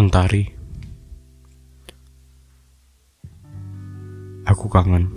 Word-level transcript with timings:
Mentari. 0.00 0.48
Aku 4.48 4.72
kangen. 4.72 5.12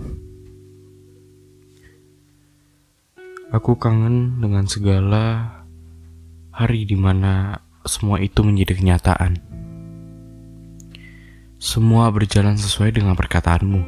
Aku 3.48 3.80
kangen 3.80 4.44
dengan 4.44 4.68
segala 4.68 5.24
hari 6.52 6.84
di 6.84 7.00
mana 7.00 7.64
semua 7.88 8.20
itu 8.20 8.44
menjadi 8.44 8.76
kenyataan. 8.76 9.40
Semua 11.56 12.12
berjalan 12.12 12.60
sesuai 12.60 12.92
dengan 12.92 13.16
perkataanmu. 13.16 13.80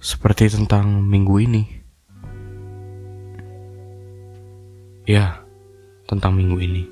Seperti 0.00 0.48
tentang 0.56 1.04
minggu 1.04 1.36
ini. 1.44 1.62
Ya, 5.04 5.39
tentang 6.10 6.34
minggu 6.34 6.58
ini. 6.58 6.84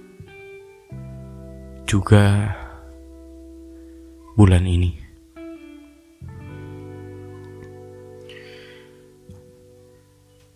Juga 1.91 2.55
bulan 4.39 4.63
ini. 4.63 4.95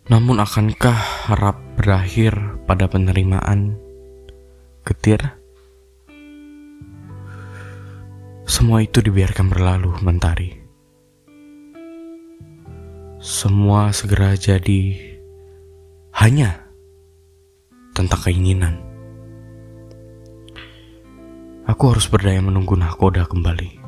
Namun 0.07 0.39
akankah 0.39 1.27
harap 1.27 1.59
berakhir 1.75 2.63
pada 2.71 2.87
penerimaan 2.87 3.75
getir? 4.87 5.19
Semua 8.47 8.87
itu 8.87 9.03
dibiarkan 9.03 9.51
berlalu 9.51 9.91
mentari. 10.07 10.63
Semua 13.19 13.91
segera 13.91 14.37
jadi 14.37 14.99
hanya 16.13 16.62
tentang 17.93 18.21
keinginan. 18.25 18.81
Aku 21.63 21.95
harus 21.95 22.11
berdaya 22.11 22.43
menunggu 22.43 22.75
nahkoda 22.75 23.23
kembali. 23.31 23.79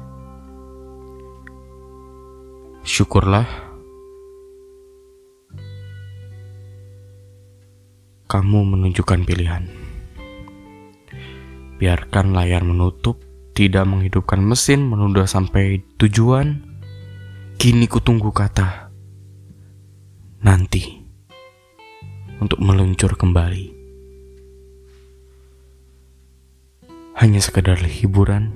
Syukurlah 2.87 3.49
kamu 8.31 8.59
menunjukkan 8.79 9.27
pilihan. 9.27 9.67
Biarkan 11.83 12.31
layar 12.31 12.63
menutup, 12.63 13.19
tidak 13.59 13.91
menghidupkan 13.91 14.39
mesin 14.39 14.87
menunda 14.87 15.27
sampai 15.27 15.83
tujuan. 15.99 16.63
Kini 17.59 17.87
kutunggu 17.91 18.31
kata 18.31 18.91
nanti 20.43 21.03
untuk 22.39 22.63
meluncur 22.63 23.19
kembali. 23.19 23.74
Hanya 27.25 27.41
sekedar 27.41 27.81
hiburan 27.81 28.53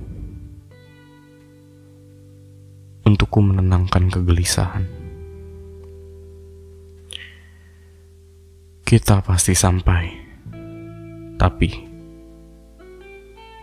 untukku 3.08 3.41
menenangkan 3.41 4.12
kegelisahan. 4.12 4.84
Kita 8.84 9.24
pasti 9.24 9.56
sampai, 9.56 10.12
tapi 11.41 11.72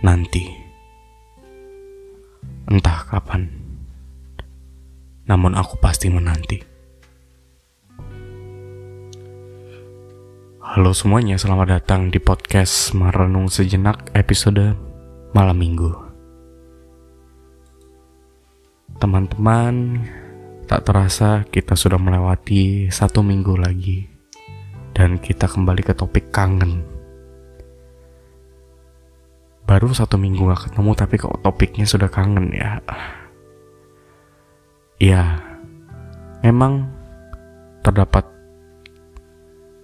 nanti, 0.02 0.50
entah 2.66 3.05
kapan, 3.05 3.45
namun 5.30 5.54
aku 5.54 5.77
pasti 5.77 6.10
menanti. 6.10 6.58
Halo 10.66 10.98
semuanya, 10.98 11.37
selamat 11.37 11.77
datang 11.77 12.10
di 12.10 12.17
podcast 12.17 12.98
Merenung 12.98 13.54
Sejenak 13.54 14.10
episode 14.17 14.95
malam 15.36 15.60
minggu. 15.60 15.92
Teman-teman, 19.04 20.00
tak 20.64 20.88
terasa 20.88 21.44
kita 21.52 21.76
sudah 21.76 22.00
melewati 22.00 22.88
satu 22.88 23.20
minggu 23.20 23.60
lagi 23.60 24.08
dan 24.96 25.20
kita 25.20 25.52
kembali 25.52 25.84
ke 25.84 25.92
topik 25.92 26.32
kangen. 26.32 26.88
Baru 29.68 29.92
satu 29.92 30.16
minggu 30.16 30.56
gak 30.56 30.72
ketemu 30.72 30.92
tapi 30.96 31.20
kok 31.20 31.44
topiknya 31.44 31.84
sudah 31.84 32.08
kangen 32.08 32.56
ya. 32.56 32.80
Ya, 35.04 35.44
memang 36.48 36.88
terdapat 37.84 38.23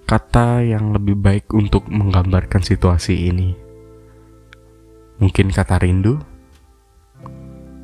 kata 0.08 0.64
yang 0.64 0.96
lebih 0.96 1.20
baik 1.20 1.52
untuk 1.52 1.92
menggambarkan 1.92 2.64
situasi 2.64 3.28
ini 3.28 3.71
Mungkin 5.22 5.54
kata 5.54 5.78
rindu, 5.78 6.18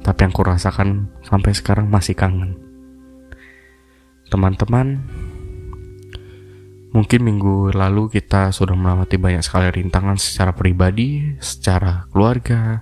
tapi 0.01 0.25
yang 0.25 0.33
kurasakan 0.33 1.13
sampai 1.21 1.53
sekarang 1.53 1.85
masih 1.85 2.17
kangen. 2.17 2.57
Teman-teman, 4.33 5.05
mungkin 6.97 7.21
minggu 7.21 7.69
lalu 7.77 8.09
kita 8.09 8.49
sudah 8.49 8.73
melewati 8.73 9.21
banyak 9.21 9.45
sekali 9.45 9.69
rintangan 9.69 10.17
secara 10.17 10.57
pribadi, 10.57 11.37
secara 11.37 12.09
keluarga, 12.09 12.81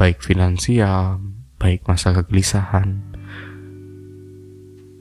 baik 0.00 0.24
finansial, 0.24 1.20
baik 1.60 1.84
masa 1.84 2.16
kegelisahan. 2.16 3.04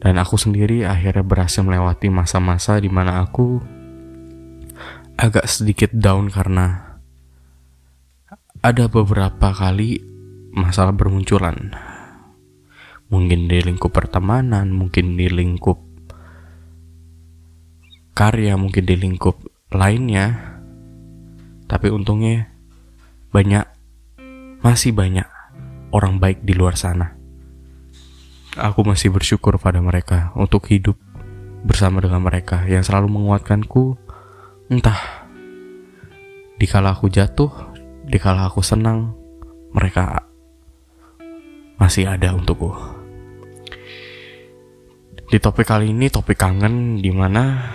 Dan 0.03 0.19
aku 0.19 0.35
sendiri 0.35 0.84
akhirnya 0.84 1.23
berhasil 1.23 1.63
melewati 1.63 2.12
masa-masa 2.12 2.75
di 2.81 2.91
mana 2.91 3.23
aku 3.23 3.63
agak 5.16 5.47
sedikit 5.47 5.96
down 5.96 6.28
karena 6.28 6.91
ada 8.61 8.85
beberapa 8.85 9.49
kali 9.57 10.05
masalah 10.53 10.94
bermunculan. 10.94 11.73
Mungkin 13.09 13.49
di 13.49 13.57
lingkup 13.57 13.89
pertemanan, 13.89 14.69
mungkin 14.69 15.17
di 15.17 15.27
lingkup 15.27 15.81
karya, 18.13 18.53
mungkin 18.61 18.85
di 18.85 18.95
lingkup 18.95 19.41
lainnya. 19.73 20.61
Tapi 21.66 21.89
untungnya 21.89 22.53
banyak 23.33 23.66
masih 24.61 24.93
banyak 24.93 25.25
orang 25.89 26.22
baik 26.22 26.45
di 26.45 26.53
luar 26.53 26.78
sana. 26.78 27.17
Aku 28.61 28.85
masih 28.85 29.09
bersyukur 29.09 29.57
pada 29.57 29.81
mereka 29.81 30.29
untuk 30.38 30.69
hidup 30.69 31.01
bersama 31.66 31.97
dengan 31.97 32.22
mereka 32.22 32.61
yang 32.69 32.85
selalu 32.85 33.09
menguatkanku 33.09 33.97
entah 34.69 35.25
dikala 36.61 36.93
aku 36.93 37.09
jatuh 37.09 37.71
dikala 38.06 38.50
aku 38.50 38.66
senang, 38.66 39.13
mereka 39.72 40.25
masih 41.78 42.09
ada 42.09 42.34
untukku. 42.34 42.73
Di 45.31 45.39
topik 45.39 45.63
kali 45.63 45.95
ini 45.95 46.11
topik 46.11 46.35
kangen 46.35 47.00
di 47.00 47.07
mana 47.07 47.72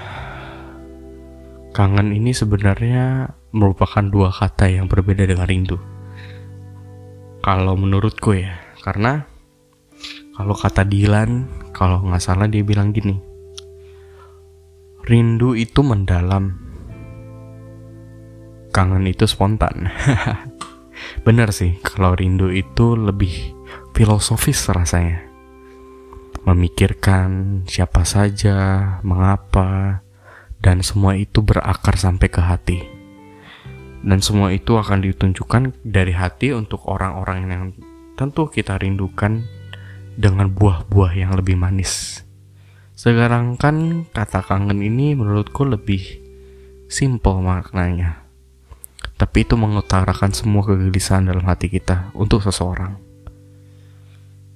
kangen 1.72 2.12
ini 2.12 2.36
sebenarnya 2.36 3.32
merupakan 3.53 4.04
dua 4.04 4.28
kata 4.28 4.69
yang 4.69 4.88
berbeda 4.88 5.25
dengan 5.25 5.48
rindu. 5.48 5.81
Kalau 7.41 7.78
menurutku 7.78 8.36
ya, 8.36 8.60
karena 8.84 9.25
kalau 10.36 10.53
kata 10.53 10.84
Dilan, 10.84 11.48
kalau 11.72 12.04
nggak 12.04 12.20
salah 12.20 12.44
dia 12.44 12.60
bilang 12.60 12.92
gini, 12.92 13.16
rindu 15.09 15.56
itu 15.56 15.81
mendalam, 15.81 16.66
kangen 18.77 19.09
itu 19.09 19.25
spontan. 19.25 19.89
Bener 21.25 21.49
sih, 21.57 21.81
kalau 21.81 22.13
rindu 22.13 22.53
itu 22.53 22.93
lebih 22.93 23.57
filosofis 23.97 24.69
rasanya. 24.69 25.25
Memikirkan 26.45 27.65
siapa 27.65 28.05
saja, 28.05 28.84
mengapa, 29.01 30.05
dan 30.61 30.84
semua 30.84 31.17
itu 31.17 31.41
berakar 31.41 31.97
sampai 31.97 32.28
ke 32.28 32.45
hati. 32.45 32.78
Dan 34.05 34.21
semua 34.21 34.53
itu 34.53 34.77
akan 34.77 35.01
ditunjukkan 35.01 35.81
dari 35.81 36.13
hati 36.13 36.53
untuk 36.53 36.84
orang-orang 36.84 37.41
yang 37.49 37.65
tentu 38.21 38.53
kita 38.53 38.77
rindukan 38.77 39.41
dengan 40.21 40.53
buah-buah 40.53 41.17
yang 41.17 41.33
lebih 41.33 41.57
manis. 41.57 42.23
Sekarang 42.93 43.57
kan 43.57 44.05
kata 44.13 44.45
kangen 44.45 44.84
ini 44.84 45.17
menurutku 45.17 45.65
lebih 45.67 46.23
simple 46.87 47.43
maknanya 47.43 48.26
tapi 49.16 49.48
itu 49.48 49.57
mengutarakan 49.57 50.36
semua 50.36 50.60
kegelisahan 50.65 51.24
dalam 51.24 51.45
hati 51.48 51.72
kita 51.72 52.13
untuk 52.13 52.45
seseorang. 52.45 53.01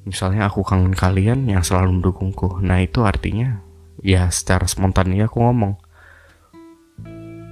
Misalnya 0.04 0.48
aku 0.48 0.60
kangen 0.64 0.92
kalian 0.92 1.48
yang 1.48 1.64
selalu 1.64 2.00
mendukungku. 2.00 2.60
Nah 2.60 2.80
itu 2.84 3.04
artinya 3.04 3.60
ya 4.04 4.28
secara 4.28 4.68
spontan 4.68 5.16
ya 5.16 5.28
aku 5.28 5.40
ngomong. 5.40 5.80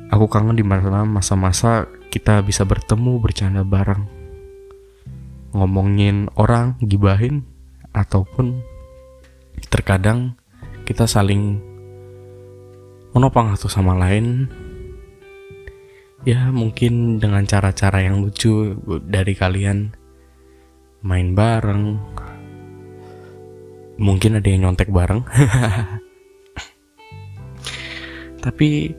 Aku 0.09 0.25
kangen 0.29 0.57
di 0.57 0.65
masa-masa 0.65 1.89
kita 2.09 2.41
bisa 2.45 2.65
bertemu 2.65 3.21
bercanda 3.21 3.65
bareng. 3.65 4.09
Ngomongin 5.53 6.29
orang, 6.37 6.77
gibahin, 6.81 7.45
ataupun 7.93 8.61
terkadang 9.69 10.37
kita 10.89 11.05
saling 11.05 11.61
menopang 13.13 13.53
satu 13.57 13.69
sama 13.69 13.97
lain 13.97 14.49
ya 16.27 16.51
mungkin 16.51 17.23
dengan 17.23 17.47
cara-cara 17.47 18.03
yang 18.03 18.19
lucu 18.23 18.75
dari 19.07 19.35
kalian. 19.39 19.95
Main 21.05 21.35
bareng. 21.39 21.99
Mungkin 23.99 24.39
ada 24.39 24.49
yang 24.51 24.63
nyontek 24.67 24.91
bareng. 24.91 25.23
Tapi 28.45 28.95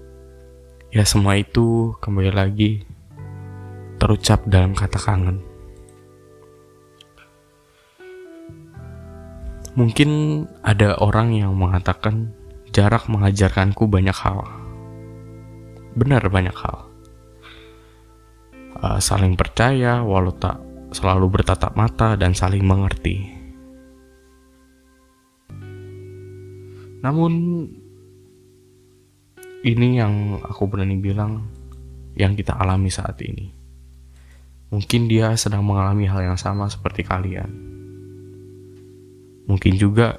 ya 0.96 1.04
semua 1.04 1.36
itu 1.36 1.92
kembali 2.00 2.32
lagi 2.32 2.80
terucap 4.00 4.48
dalam 4.48 4.72
kata 4.72 4.96
kangen. 4.96 5.44
Mungkin 9.76 10.44
ada 10.60 10.96
orang 11.00 11.32
yang 11.36 11.56
mengatakan 11.56 12.32
jarak 12.72 13.08
mengajarkanku 13.08 13.88
banyak 13.88 14.16
hal 14.16 14.59
benar 15.94 16.22
banyak 16.30 16.54
hal. 16.54 16.86
Uh, 18.80 18.98
saling 19.02 19.36
percaya 19.36 20.00
walau 20.00 20.32
tak 20.32 20.56
selalu 20.94 21.40
bertatap 21.40 21.74
mata 21.76 22.16
dan 22.16 22.32
saling 22.32 22.64
mengerti. 22.64 23.28
Namun 27.00 27.32
ini 29.60 29.88
yang 30.00 30.40
aku 30.40 30.68
berani 30.68 30.96
bilang 30.96 31.48
yang 32.16 32.32
kita 32.32 32.56
alami 32.56 32.88
saat 32.88 33.20
ini. 33.20 33.52
Mungkin 34.70 35.10
dia 35.10 35.34
sedang 35.34 35.66
mengalami 35.66 36.06
hal 36.06 36.22
yang 36.22 36.38
sama 36.38 36.70
seperti 36.70 37.02
kalian. 37.02 37.50
Mungkin 39.50 39.74
juga 39.76 40.16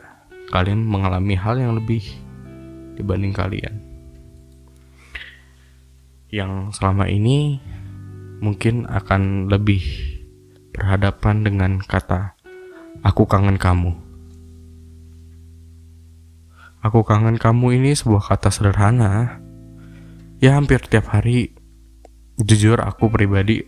kalian 0.51 0.83
mengalami 0.83 1.39
hal 1.39 1.55
yang 1.55 1.73
lebih 1.79 2.03
dibanding 2.99 3.31
kalian 3.31 3.80
yang 6.31 6.71
selama 6.71 7.11
ini 7.11 7.59
mungkin 8.39 8.87
akan 8.87 9.51
lebih 9.51 9.83
berhadapan 10.71 11.43
dengan 11.43 11.71
kata 11.83 12.39
"aku 13.03 13.27
kangen 13.27 13.59
kamu". 13.59 13.91
Aku 16.81 17.05
kangen 17.05 17.37
kamu 17.37 17.77
ini 17.77 17.93
sebuah 17.93 18.25
kata 18.33 18.49
sederhana. 18.49 19.37
Ya 20.41 20.57
hampir 20.57 20.81
tiap 20.89 21.13
hari 21.13 21.53
jujur 22.41 22.81
aku 22.81 23.13
pribadi 23.13 23.61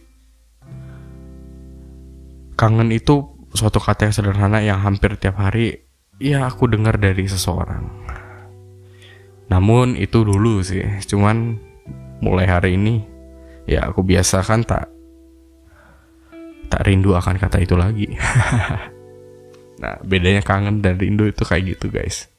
kangen 2.57 2.89
itu 2.89 3.37
suatu 3.53 3.77
kata 3.77 4.09
yang 4.09 4.15
sederhana 4.15 4.59
yang 4.65 4.81
hampir 4.81 5.13
tiap 5.21 5.37
hari 5.37 5.85
ya 6.17 6.49
aku 6.49 6.65
dengar 6.71 6.97
dari 6.97 7.25
seseorang. 7.29 7.85
Namun 9.51 9.93
itu 9.99 10.25
dulu 10.25 10.65
sih, 10.65 10.81
cuman 11.05 11.61
mulai 12.23 12.47
hari 12.47 12.79
ini 12.79 13.03
ya 13.67 13.91
aku 13.91 13.99
biasakan 13.99 14.63
tak 14.63 14.93
tak 16.73 16.89
rindu 16.89 17.13
akan 17.13 17.37
kata 17.37 17.61
itu 17.61 17.77
lagi. 17.77 18.09
nah, 19.83 19.93
bedanya 20.01 20.41
kangen 20.41 20.81
dan 20.81 20.97
rindu 20.97 21.29
itu 21.29 21.45
kayak 21.45 21.77
gitu, 21.77 21.93
guys. 21.93 22.33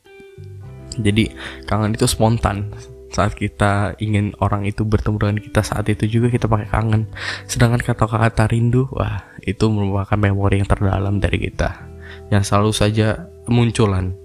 Jadi, 0.98 1.30
kangen 1.70 1.94
itu 1.94 2.10
spontan. 2.10 2.74
Saat 3.14 3.38
kita 3.38 3.94
ingin 4.02 4.34
orang 4.42 4.66
itu 4.66 4.82
bertemu 4.82 5.16
dengan 5.22 5.38
kita 5.38 5.62
saat 5.62 5.86
itu 5.86 6.10
juga 6.10 6.34
kita 6.34 6.50
pakai 6.50 6.66
kangen. 6.66 7.06
Sedangkan 7.46 7.78
kata-kata 7.78 8.50
rindu, 8.50 8.90
wah, 8.90 9.22
itu 9.38 9.70
merupakan 9.70 10.18
memori 10.18 10.58
yang 10.58 10.66
terdalam 10.66 11.22
dari 11.22 11.38
kita. 11.38 11.86
Yang 12.34 12.50
selalu 12.50 12.72
saja 12.74 13.30
munculan 13.46 14.18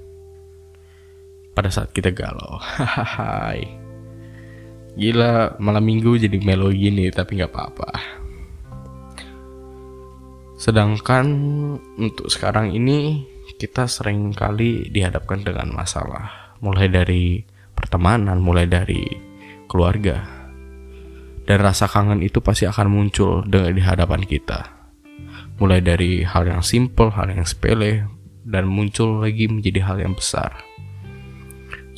pada 1.53 1.69
saat 1.69 1.93
kita 1.93 2.09
galau. 2.17 2.57
Hahaha. 2.81 3.78
Gila, 4.99 5.55
malam 5.63 5.87
minggu 5.87 6.19
jadi 6.19 6.35
melo 6.43 6.75
gini, 6.75 7.07
tapi 7.07 7.39
nggak 7.39 7.55
apa-apa. 7.55 7.89
Sedangkan 10.59 11.25
untuk 11.95 12.27
sekarang 12.27 12.75
ini 12.75 13.23
kita 13.55 13.87
sering 13.87 14.35
kali 14.35 14.91
dihadapkan 14.91 15.39
dengan 15.39 15.71
masalah, 15.71 16.59
mulai 16.59 16.91
dari 16.91 17.39
pertemanan, 17.71 18.43
mulai 18.43 18.67
dari 18.67 19.07
keluarga. 19.71 20.19
Dan 21.47 21.63
rasa 21.63 21.87
kangen 21.87 22.19
itu 22.19 22.43
pasti 22.43 22.67
akan 22.67 22.91
muncul 22.91 23.47
dengan 23.47 23.71
di 23.71 23.79
hadapan 23.79 24.19
kita. 24.27 24.67
Mulai 25.63 25.79
dari 25.79 26.27
hal 26.27 26.43
yang 26.43 26.59
simple, 26.59 27.15
hal 27.15 27.31
yang 27.31 27.47
sepele, 27.47 28.03
dan 28.43 28.67
muncul 28.67 29.23
lagi 29.23 29.47
menjadi 29.47 29.79
hal 29.79 30.03
yang 30.03 30.11
besar. 30.11 30.59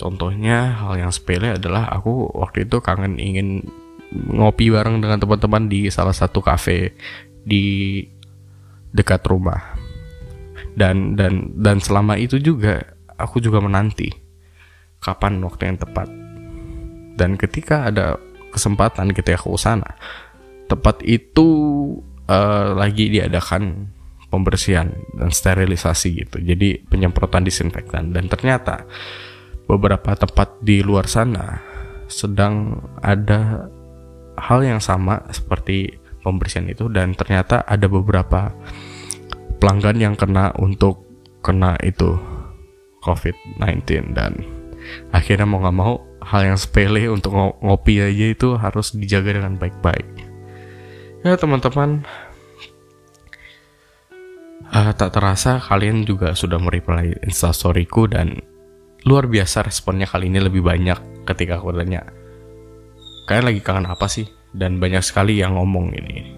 Contohnya 0.02 0.82
hal 0.82 0.98
yang 0.98 1.14
sepele 1.14 1.62
adalah 1.62 1.86
aku 1.94 2.34
waktu 2.34 2.66
itu 2.66 2.82
kangen 2.82 3.22
ingin 3.22 3.62
ngopi 4.34 4.74
bareng 4.74 4.98
dengan 4.98 5.22
teman-teman 5.22 5.70
di 5.70 5.86
salah 5.94 6.18
satu 6.18 6.42
kafe 6.42 6.98
di 7.46 8.02
dekat 8.90 9.22
rumah. 9.30 9.78
Dan 10.74 11.14
dan 11.14 11.54
dan 11.54 11.78
selama 11.78 12.18
itu 12.18 12.42
juga 12.42 12.82
aku 13.14 13.38
juga 13.38 13.62
menanti 13.62 14.10
kapan 14.98 15.38
waktu 15.46 15.70
yang 15.70 15.78
tepat. 15.78 16.10
Dan 17.14 17.38
ketika 17.38 17.94
ada 17.94 18.18
kesempatan 18.50 19.14
ketika 19.14 19.38
aku 19.38 19.54
sana, 19.54 19.94
tepat 20.66 21.06
itu 21.06 21.46
uh, 22.26 22.74
lagi 22.74 23.14
diadakan 23.14 23.94
pembersihan 24.34 24.90
dan 25.14 25.30
sterilisasi 25.30 26.26
gitu. 26.26 26.42
Jadi 26.42 26.90
penyemprotan 26.90 27.46
disinfektan 27.46 28.16
dan 28.16 28.26
ternyata 28.32 28.90
beberapa 29.72 30.12
tempat 30.20 30.60
di 30.60 30.84
luar 30.84 31.08
sana 31.08 31.64
sedang 32.12 32.76
ada 33.00 33.72
hal 34.36 34.60
yang 34.68 34.84
sama 34.84 35.24
seperti 35.32 35.96
pembersihan 36.20 36.68
itu 36.68 36.92
dan 36.92 37.16
ternyata 37.16 37.64
ada 37.64 37.88
beberapa 37.88 38.52
pelanggan 39.64 39.98
yang 39.98 40.16
kena 40.20 40.52
untuk 40.60 41.08
kena 41.40 41.80
itu 41.80 42.20
COVID-19 43.02 44.12
dan 44.12 44.44
akhirnya 45.16 45.48
mau 45.48 45.64
nggak 45.64 45.78
mau 45.78 46.04
hal 46.22 46.54
yang 46.54 46.60
sepele 46.60 47.10
untuk 47.10 47.34
ngopi 47.64 48.04
aja 48.04 48.28
itu 48.30 48.60
harus 48.60 48.94
dijaga 48.94 49.42
dengan 49.42 49.58
baik-baik. 49.58 50.06
Ya 51.22 51.38
teman-teman, 51.38 52.06
uh, 54.70 54.92
tak 54.94 55.14
terasa 55.14 55.62
kalian 55.62 56.06
juga 56.06 56.34
sudah 56.34 56.58
mereply 56.58 57.18
instastoryku 57.26 58.10
dan 58.10 58.42
luar 59.08 59.26
biasa 59.26 59.66
responnya 59.66 60.06
kali 60.06 60.30
ini 60.30 60.38
lebih 60.38 60.62
banyak 60.62 61.26
ketika 61.26 61.58
aku 61.58 61.74
tanya 61.74 62.06
kalian 63.26 63.46
lagi 63.54 63.62
kangen 63.64 63.88
apa 63.88 64.12
sih? 64.12 64.28
Dan 64.52 64.84
banyak 64.84 65.00
sekali 65.00 65.40
yang 65.40 65.56
ngomong 65.56 65.96
ini. 65.96 66.36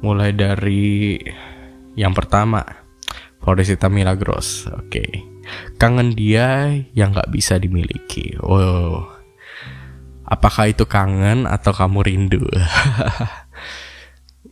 Mulai 0.00 0.32
dari 0.32 1.20
yang 1.92 2.16
pertama 2.16 2.64
Floresita 3.44 3.92
Milagros 3.92 4.64
oke. 4.72 4.88
Okay. 4.88 5.10
kangen 5.78 6.16
dia 6.16 6.74
yang 6.96 7.14
nggak 7.14 7.30
bisa 7.30 7.60
dimiliki. 7.60 8.34
Wow 8.40 9.16
apakah 10.26 10.66
itu 10.66 10.84
kangen 10.90 11.46
atau 11.46 11.72
kamu 11.72 11.98
rindu? 12.02 12.44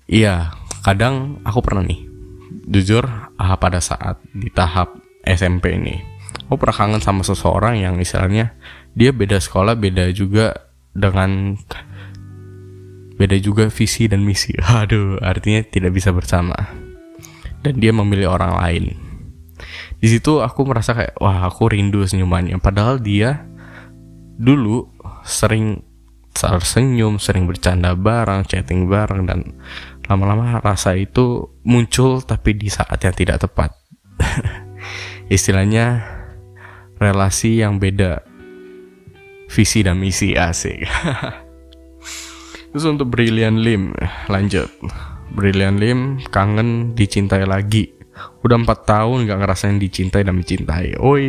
Iya 0.04 0.52
kadang 0.84 1.40
aku 1.48 1.64
pernah 1.64 1.80
nih. 1.80 2.04
Jujur 2.68 3.08
ah, 3.40 3.56
pada 3.56 3.80
saat 3.80 4.20
di 4.36 4.52
tahap 4.52 5.00
SMP 5.24 5.80
ini 5.80 6.13
aku 6.46 6.54
pernah 6.60 6.76
kangen 6.76 7.02
sama 7.02 7.22
seseorang 7.24 7.80
yang 7.80 7.96
misalnya 7.96 8.54
dia 8.92 9.10
beda 9.10 9.40
sekolah 9.40 9.74
beda 9.74 10.12
juga 10.14 10.54
dengan 10.94 11.58
beda 13.18 13.36
juga 13.38 13.70
visi 13.70 14.06
dan 14.06 14.22
misi. 14.22 14.54
Aduh 14.82 15.18
artinya 15.22 15.62
tidak 15.66 15.94
bisa 15.94 16.10
bersama. 16.14 16.54
Dan 17.64 17.80
dia 17.80 17.96
memilih 17.96 18.36
orang 18.36 18.60
lain. 18.60 18.84
Di 19.96 20.12
situ 20.12 20.44
aku 20.44 20.68
merasa 20.68 20.92
kayak 20.92 21.16
wah 21.16 21.48
aku 21.48 21.72
rindu 21.72 22.04
senyumannya. 22.04 22.60
Padahal 22.60 23.00
dia 23.00 23.48
dulu 24.36 24.90
sering 25.24 25.80
senyum 26.34 27.22
sering 27.22 27.46
bercanda 27.46 27.94
bareng 27.94 28.42
chatting 28.44 28.90
bareng 28.90 29.22
dan 29.24 29.54
lama-lama 30.10 30.58
rasa 30.58 30.98
itu 30.98 31.54
muncul 31.62 32.20
tapi 32.20 32.58
di 32.58 32.68
saat 32.68 33.00
yang 33.00 33.14
tidak 33.16 33.40
tepat. 33.48 33.72
Istilahnya 35.34 36.04
relasi 36.98 37.62
yang 37.62 37.78
beda. 37.78 38.22
Visi 39.50 39.84
dan 39.84 40.00
misi 40.00 40.34
asik. 40.34 40.82
Terus 42.74 42.84
untuk 42.90 43.14
Brilliant 43.14 43.60
Lim 43.60 43.94
lanjut. 44.26 44.66
Brilliant 45.34 45.78
Lim 45.78 46.18
kangen 46.34 46.98
dicintai 46.98 47.46
lagi. 47.46 47.94
Udah 48.42 48.58
empat 48.58 48.86
tahun 48.86 49.30
gak 49.30 49.40
ngerasain 49.46 49.78
dicintai 49.78 50.26
dan 50.26 50.38
mencintai. 50.38 50.98
Oi. 50.98 51.26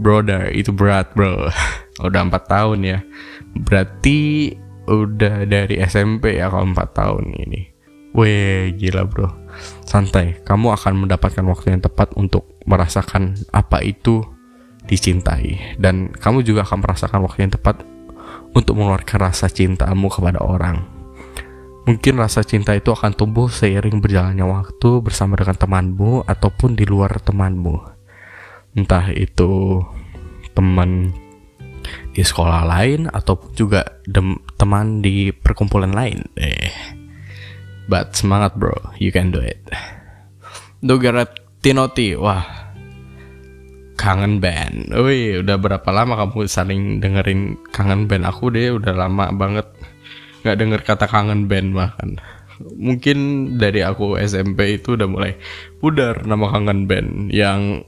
Brother 0.00 0.50
itu 0.54 0.70
berat 0.70 1.12
bro. 1.12 1.50
Udah 2.06 2.22
empat 2.22 2.46
tahun 2.46 2.78
ya. 2.86 2.98
Berarti 3.52 4.54
udah 4.90 5.46
dari 5.46 5.78
SMP 5.86 6.38
ya 6.38 6.50
kalau 6.50 6.70
empat 6.70 6.88
tahun 6.94 7.34
ini. 7.34 7.60
Weh 8.14 8.74
gila 8.74 9.06
bro 9.06 9.39
Santai 9.84 10.40
Kamu 10.42 10.72
akan 10.74 11.06
mendapatkan 11.06 11.44
waktu 11.46 11.76
yang 11.78 11.82
tepat 11.82 12.14
untuk 12.14 12.46
merasakan 12.66 13.36
apa 13.50 13.82
itu 13.82 14.22
dicintai 14.88 15.76
dan 15.78 16.10
kamu 16.10 16.42
juga 16.42 16.66
akan 16.66 16.82
merasakan 16.82 17.20
waktu 17.22 17.46
yang 17.46 17.54
tepat 17.54 17.84
untuk 18.56 18.74
mengeluarkan 18.74 19.30
rasa 19.30 19.46
cintamu 19.46 20.10
kepada 20.10 20.42
orang. 20.42 20.82
Mungkin 21.88 22.20
rasa 22.20 22.44
cinta 22.44 22.76
itu 22.76 22.92
akan 22.92 23.16
tumbuh 23.16 23.48
seiring 23.48 24.04
berjalannya 24.04 24.44
waktu 24.44 25.00
bersama 25.00 25.34
dengan 25.34 25.56
temanmu 25.56 26.28
ataupun 26.28 26.76
di 26.76 26.84
luar 26.84 27.18
temanmu. 27.22 27.76
Entah 28.76 29.10
itu 29.10 29.80
teman 30.54 31.10
di 32.12 32.22
sekolah 32.22 32.68
lain 32.68 33.08
ataupun 33.08 33.50
juga 33.56 33.82
teman 34.58 35.00
di 35.00 35.32
perkumpulan 35.32 35.90
lain. 35.90 36.20
Eh. 36.36 36.99
But 37.90 38.14
semangat 38.14 38.54
bro, 38.54 38.94
you 39.02 39.10
can 39.10 39.34
do 39.34 39.42
it. 39.42 39.58
Dogaret 40.78 41.34
Tinoti, 41.58 42.14
wah 42.14 42.70
kangen 44.00 44.40
band. 44.40 44.94
Wih, 44.96 45.44
udah 45.44 45.60
berapa 45.60 45.88
lama 45.92 46.16
kamu 46.16 46.48
saling 46.48 47.02
dengerin 47.04 47.60
kangen 47.74 48.08
band 48.08 48.24
aku 48.24 48.48
deh, 48.48 48.72
udah 48.72 48.96
lama 48.96 49.28
banget 49.34 49.68
nggak 50.40 50.56
denger 50.56 50.80
kata 50.86 51.04
kangen 51.10 51.50
band 51.50 51.76
bahkan. 51.76 52.16
Mungkin 52.80 53.18
dari 53.60 53.84
aku 53.84 54.16
SMP 54.16 54.80
itu 54.80 54.96
udah 54.96 55.08
mulai 55.10 55.36
pudar 55.82 56.24
nama 56.24 56.48
kangen 56.48 56.88
band 56.88 57.34
yang 57.34 57.84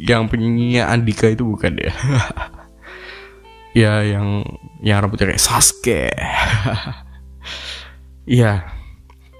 yang 0.00 0.30
penyanyinya 0.30 0.88
Andika 0.88 1.28
itu 1.28 1.44
bukan 1.44 1.76
ya. 1.76 1.92
ya 3.84 3.92
yang 4.06 4.46
yang 4.80 5.04
rambutnya 5.04 5.34
kayak 5.34 5.42
Sasuke. 5.42 6.08
Iya, 8.24 8.64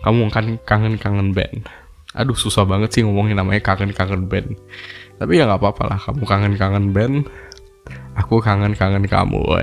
kamu 0.05 0.29
kan 0.29 0.47
kangen-kangen 0.69 1.33
band. 1.33 1.65
Aduh 2.15 2.37
susah 2.37 2.69
banget 2.69 2.95
sih 2.95 3.03
ngomongin 3.03 3.41
namanya 3.41 3.65
kangen-kangen 3.65 4.29
band. 4.29 4.55
Tapi 5.17 5.41
ya 5.41 5.49
nggak 5.49 5.65
apa-apa 5.65 5.83
lah 5.89 5.99
kamu 5.99 6.23
kangen-kangen 6.29 6.93
band 6.93 7.17
aku 8.15 8.41
kangen-kangen 8.41 9.05
kamu 9.11 9.43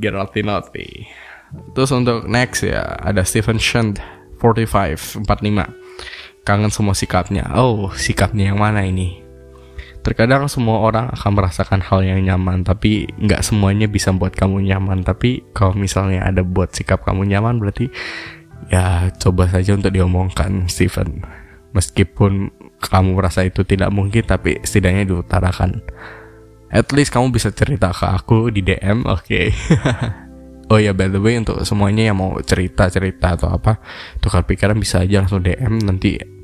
Geralt 0.00 0.34
Naughty 0.36 1.08
terus 1.72 1.90
untuk 1.94 2.26
next 2.26 2.66
ya 2.66 2.98
ada 3.00 3.22
Stephen 3.22 3.58
Shunt 3.58 4.02
45 4.42 5.24
45 5.24 6.46
kangen 6.46 6.70
semua 6.70 6.94
sikapnya. 6.94 7.50
Oh 7.58 7.90
sikapnya 7.90 8.54
yang 8.54 8.62
mana 8.62 8.86
ini 8.86 9.25
terkadang 10.06 10.46
semua 10.46 10.86
orang 10.86 11.10
akan 11.10 11.34
merasakan 11.34 11.82
hal 11.82 12.06
yang 12.06 12.22
nyaman 12.22 12.62
tapi 12.62 13.10
nggak 13.18 13.42
semuanya 13.42 13.90
bisa 13.90 14.14
buat 14.14 14.30
kamu 14.38 14.62
nyaman. 14.70 15.02
Tapi 15.02 15.42
kalau 15.50 15.74
misalnya 15.74 16.22
ada 16.22 16.46
buat 16.46 16.70
sikap 16.70 17.02
kamu 17.02 17.26
nyaman 17.34 17.58
berarti 17.58 17.90
ya 18.70 19.10
coba 19.18 19.50
saja 19.50 19.74
untuk 19.74 19.90
diomongkan 19.90 20.70
Stephen 20.70 21.26
meskipun 21.74 22.54
kamu 22.78 23.18
merasa 23.18 23.42
itu 23.42 23.66
tidak 23.66 23.90
mungkin 23.90 24.22
tapi 24.22 24.62
setidaknya 24.62 25.10
diutarakan. 25.10 25.82
At 26.70 26.94
least 26.94 27.10
kamu 27.10 27.34
bisa 27.34 27.50
cerita 27.50 27.90
ke 27.90 28.06
aku 28.06 28.54
di 28.54 28.62
DM 28.62 29.02
oke. 29.10 29.26
Okay. 29.26 29.50
oh 30.70 30.78
ya 30.78 30.94
by 30.94 31.10
the 31.10 31.18
way 31.18 31.34
untuk 31.34 31.58
semuanya 31.66 32.14
yang 32.14 32.18
mau 32.22 32.38
cerita 32.46 32.86
cerita 32.90 33.34
atau 33.34 33.50
apa 33.50 33.82
tukar 34.22 34.46
pikiran 34.46 34.78
bisa 34.78 35.02
aja 35.02 35.22
langsung 35.22 35.42
DM 35.42 35.82
nanti 35.82 36.35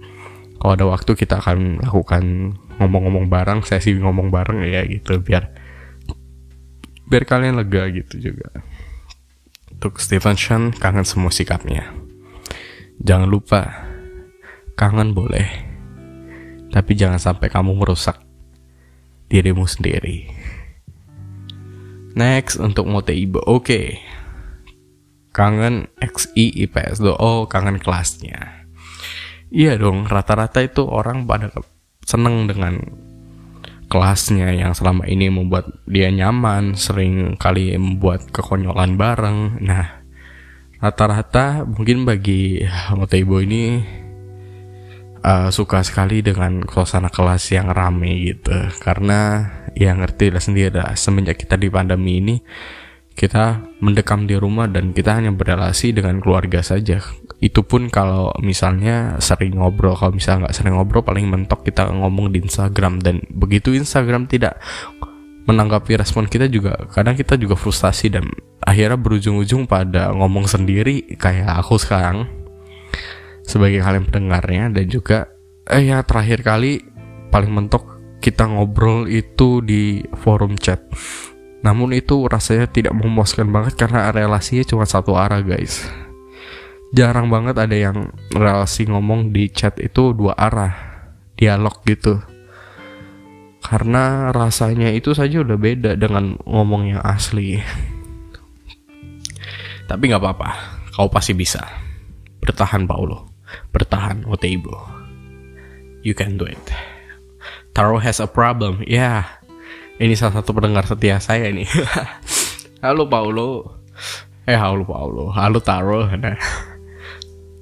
kalau 0.63 0.79
ada 0.79 0.87
waktu 0.87 1.19
kita 1.19 1.43
akan 1.43 1.83
lakukan 1.83 2.55
ngomong-ngomong 2.79 3.27
bareng 3.27 3.67
sesi 3.67 3.99
ngomong 3.99 4.31
bareng 4.31 4.63
ya 4.63 4.87
gitu 4.87 5.19
biar 5.19 5.51
biar 7.11 7.25
kalian 7.27 7.59
lega 7.59 7.91
gitu 7.91 8.31
juga 8.31 8.63
untuk 9.75 9.99
Stephen 9.99 10.39
Shan 10.39 10.71
kangen 10.71 11.03
semua 11.03 11.35
sikapnya 11.35 11.91
jangan 13.03 13.27
lupa 13.27 13.91
kangen 14.79 15.11
boleh 15.11 15.73
tapi 16.71 16.97
jangan 16.97 17.21
sampai 17.21 17.53
kamu 17.53 17.77
merusak 17.77 18.17
dirimu 19.33 19.65
sendiri. 19.65 20.29
Next 22.13 22.61
untuk 22.61 22.85
Moteibo, 22.85 23.41
oke. 23.41 23.65
Okay. 23.65 23.87
Kangen 25.33 25.89
XI 25.97 26.69
IPS 26.69 27.01
oh 27.01 27.49
kangen 27.49 27.81
kelasnya. 27.81 28.62
Iya 29.53 29.77
dong, 29.77 30.09
rata-rata 30.09 30.65
itu 30.65 30.89
orang 30.89 31.29
pada 31.29 31.53
seneng 32.09 32.49
dengan 32.49 32.81
kelasnya 33.93 34.49
yang 34.57 34.73
selama 34.73 35.05
ini 35.05 35.29
membuat 35.29 35.69
dia 35.85 36.09
nyaman, 36.09 36.73
sering 36.73 37.37
kali 37.37 37.77
membuat 37.77 38.33
kekonyolan 38.33 38.97
bareng. 38.97 39.61
Nah, 39.61 40.01
rata-rata 40.81 41.69
mungkin 41.69 42.09
bagi 42.09 42.65
Moteibo 42.97 43.45
ini 43.45 43.85
uh, 45.23 45.49
suka 45.53 45.85
sekali 45.87 46.21
dengan 46.21 46.67
suasana 46.67 47.09
kelas 47.09 47.55
yang 47.55 47.71
rame 47.71 48.11
gitu 48.25 48.57
karena 48.83 49.47
ya 49.79 49.95
ngerti 49.95 50.35
lah 50.35 50.43
sendiri 50.43 50.75
lah 50.75 50.99
semenjak 50.99 51.39
kita 51.39 51.55
di 51.57 51.71
pandemi 51.71 52.19
ini 52.19 52.37
kita 53.13 53.61
mendekam 53.85 54.25
di 54.25 54.35
rumah 54.35 54.67
dan 54.67 54.97
kita 54.97 55.21
hanya 55.21 55.31
berrelasi 55.31 55.93
dengan 55.93 56.19
keluarga 56.19 56.65
saja. 56.65 56.99
Itu 57.43 57.63
pun 57.67 57.93
kalau 57.93 58.33
misalnya 58.41 59.21
sering 59.21 59.61
ngobrol 59.61 59.95
kalau 59.95 60.17
misalnya 60.17 60.49
nggak 60.49 60.57
sering 60.57 60.75
ngobrol 60.75 61.05
paling 61.05 61.29
mentok 61.29 61.63
kita 61.67 61.87
ngomong 61.93 62.33
di 62.33 62.41
Instagram. 62.41 62.99
Dan 63.05 63.21
begitu 63.29 63.77
Instagram 63.77 64.27
tidak 64.27 64.59
menanggapi 65.45 65.99
respon 65.99 66.31
kita 66.31 66.47
juga 66.47 66.87
kadang 66.95 67.19
kita 67.19 67.35
juga 67.35 67.59
frustasi 67.59 68.15
dan 68.15 68.31
akhirnya 68.63 68.95
berujung-ujung 68.95 69.67
pada 69.67 70.15
ngomong 70.15 70.47
sendiri 70.47 71.19
kayak 71.19 71.51
aku 71.67 71.83
sekarang 71.83 72.31
sebagai 73.45 73.85
kalian 73.85 74.09
pendengarnya. 74.09 74.73
Dan 74.73 74.87
juga 74.89 75.29
eh 75.69 75.85
ya 75.85 76.01
terakhir 76.03 76.41
kali 76.43 76.81
paling 77.29 77.53
mentok 77.53 77.93
kita 78.23 78.47
ngobrol 78.47 79.11
itu 79.11 79.61
di 79.61 80.01
forum 80.23 80.55
chat. 80.55 80.79
Namun 81.63 81.95
itu 81.95 82.27
rasanya 82.27 82.67
tidak 82.67 82.95
memuaskan 82.95 83.51
banget 83.51 83.79
karena 83.79 84.11
relasinya 84.11 84.67
cuma 84.67 84.85
satu 84.87 85.15
arah 85.15 85.43
guys. 85.43 85.87
Jarang 86.93 87.33
banget 87.33 87.57
ada 87.57 87.73
yang 87.73 88.13
relasi 88.35 88.85
ngomong 88.91 89.33
di 89.33 89.49
chat 89.49 89.79
itu 89.81 90.13
dua 90.13 90.37
arah, 90.37 90.75
dialog 91.39 91.81
gitu. 91.87 92.21
Karena 93.63 94.35
rasanya 94.35 94.91
itu 94.91 95.15
saja 95.15 95.41
udah 95.41 95.57
beda 95.57 95.95
dengan 95.97 96.37
ngomong 96.45 96.99
yang 96.99 97.03
asli. 97.07 97.63
Tapi 99.89 100.03
nggak 100.11 100.21
apa-apa, 100.21 100.51
kau 100.99 101.09
pasti 101.09 101.33
bisa. 101.33 101.63
Bertahan 102.43 102.85
Paulo 102.85 103.33
bertahan 103.73 104.25
Oteibo. 104.29 104.89
You 106.03 106.17
can 106.17 106.41
do 106.41 106.49
it. 106.49 106.61
Taro 107.73 107.99
has 108.03 108.21
a 108.21 108.29
problem. 108.29 108.85
Yeah. 108.85 109.29
Ini 109.99 110.15
salah 110.17 110.41
satu 110.41 110.57
pendengar 110.57 110.89
setia 110.89 111.21
saya 111.21 111.51
ini. 111.51 111.69
halo 112.85 113.05
Paulo. 113.09 113.81
Eh 114.49 114.57
halo 114.57 114.87
Paulo. 114.87 115.29
Halo 115.33 115.59
Taro. 115.61 116.09
Nah. 116.09 116.37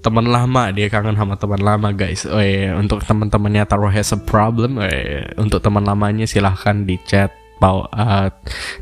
Teman 0.00 0.32
lama 0.32 0.72
dia 0.72 0.88
kangen 0.88 1.12
sama 1.18 1.36
teman 1.36 1.60
lama 1.60 1.92
guys. 1.92 2.24
Oh, 2.24 2.40
iya. 2.40 2.72
untuk 2.76 3.04
teman-temannya 3.04 3.68
Taro 3.68 3.92
has 3.92 4.14
a 4.14 4.18
problem. 4.18 4.80
Oh, 4.80 4.88
iya. 4.88 5.28
untuk 5.36 5.60
teman 5.60 5.84
lamanya 5.84 6.24
silahkan 6.24 6.86
di 6.86 6.96
chat. 7.04 7.32
Pau, 7.60 7.84
uh, 7.84 8.32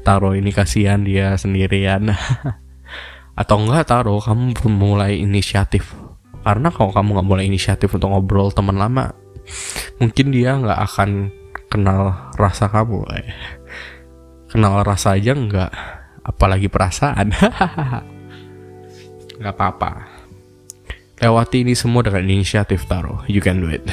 Taro 0.06 0.38
ini 0.38 0.54
kasihan 0.54 1.02
dia 1.02 1.34
sendirian. 1.34 2.14
Atau 3.40 3.58
enggak 3.58 3.90
Taro 3.90 4.22
kamu 4.22 4.54
mulai 4.70 5.18
inisiatif 5.18 6.08
karena 6.48 6.72
kalau 6.72 6.90
kamu 6.96 7.20
nggak 7.20 7.28
mulai 7.28 7.44
inisiatif 7.44 7.92
untuk 7.92 8.08
ngobrol 8.08 8.48
teman 8.48 8.80
lama 8.80 9.12
mungkin 10.00 10.32
dia 10.32 10.56
nggak 10.56 10.80
akan 10.80 11.28
kenal 11.68 12.32
rasa 12.36 12.68
kamu. 12.68 13.00
Eh. 13.16 13.28
kenal 14.48 14.80
rasa 14.80 15.20
aja 15.20 15.36
nggak 15.36 15.72
apalagi 16.24 16.72
perasaan. 16.72 17.32
Nggak 19.38 19.54
apa-apa. 19.54 19.92
Lewati 21.22 21.62
ini 21.62 21.78
semua 21.78 22.02
dengan 22.02 22.26
inisiatif 22.26 22.90
taro. 22.90 23.22
You 23.30 23.38
can 23.38 23.62
do 23.62 23.70
it. 23.70 23.86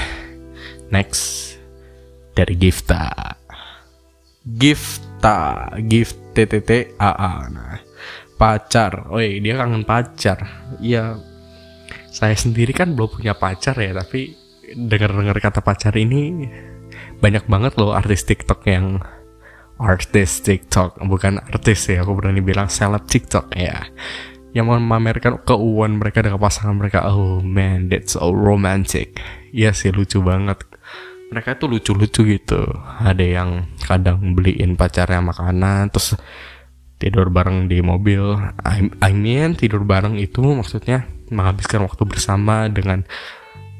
Next. 0.89 1.53
Dari 2.33 2.57
Gifta. 2.57 3.37
Gifta. 4.41 5.69
Gift 5.85 6.17
TTT 6.33 6.97
AA 6.97 7.33
nah 7.53 7.85
pacar, 8.35 9.07
oh 9.09 9.19
dia 9.19 9.55
kangen 9.55 9.87
pacar, 9.87 10.67
iya. 10.83 11.15
Saya 12.11 12.35
sendiri 12.35 12.71
kan 12.71 12.95
belum 12.95 13.19
punya 13.19 13.35
pacar 13.35 13.75
ya 13.75 13.91
tapi 13.91 14.35
dengar-dengar 14.71 15.35
kata 15.35 15.59
pacar 15.59 15.91
ini 15.99 16.47
banyak 17.19 17.45
banget 17.47 17.73
loh 17.79 17.95
artis 17.95 18.27
TikTok 18.27 18.61
yang 18.67 18.99
artis 19.75 20.39
TikTok 20.39 21.03
bukan 21.03 21.43
artis 21.43 21.91
ya 21.91 22.03
aku 22.03 22.15
berani 22.15 22.39
bilang 22.39 22.71
seleb 22.71 23.03
TikTok 23.07 23.51
ya. 23.55 23.87
Yang 24.55 24.79
memamerkan 24.79 25.43
keuuan 25.43 25.99
mereka 25.99 26.23
dengan 26.23 26.39
pasangan 26.39 26.79
mereka 26.79 27.03
oh 27.11 27.43
man 27.43 27.91
that's 27.91 28.15
so 28.15 28.31
romantic. 28.31 29.19
Ya 29.51 29.75
sih 29.75 29.91
lucu 29.91 30.23
banget. 30.23 30.63
Mereka 31.31 31.59
tuh 31.59 31.75
lucu-lucu 31.75 32.23
gitu. 32.23 32.63
Ada 33.01 33.25
yang 33.25 33.67
kadang 33.83 34.31
beliin 34.31 34.79
pacarnya 34.79 35.19
makanan 35.19 35.91
terus 35.91 36.15
tidur 36.95 37.27
bareng 37.27 37.67
di 37.67 37.83
mobil. 37.83 38.39
I, 38.63 38.87
I 39.03 39.11
mean 39.11 39.59
tidur 39.59 39.83
bareng 39.83 40.15
itu 40.15 40.39
maksudnya 40.39 41.03
menghabiskan 41.27 41.83
waktu 41.83 42.03
bersama 42.07 42.71
dengan 42.71 43.03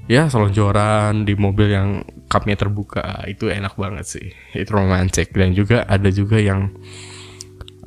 ya 0.06 0.30
selonjoran 0.30 1.26
di 1.26 1.34
mobil 1.34 1.74
yang 1.74 1.90
cupnya 2.30 2.58
terbuka 2.58 3.26
itu 3.26 3.50
enak 3.50 3.74
banget 3.78 4.06
sih. 4.06 4.28
Itu 4.54 4.78
romantis 4.78 5.30
dan 5.34 5.54
juga 5.58 5.86
ada 5.86 6.10
juga 6.14 6.38
yang 6.38 6.74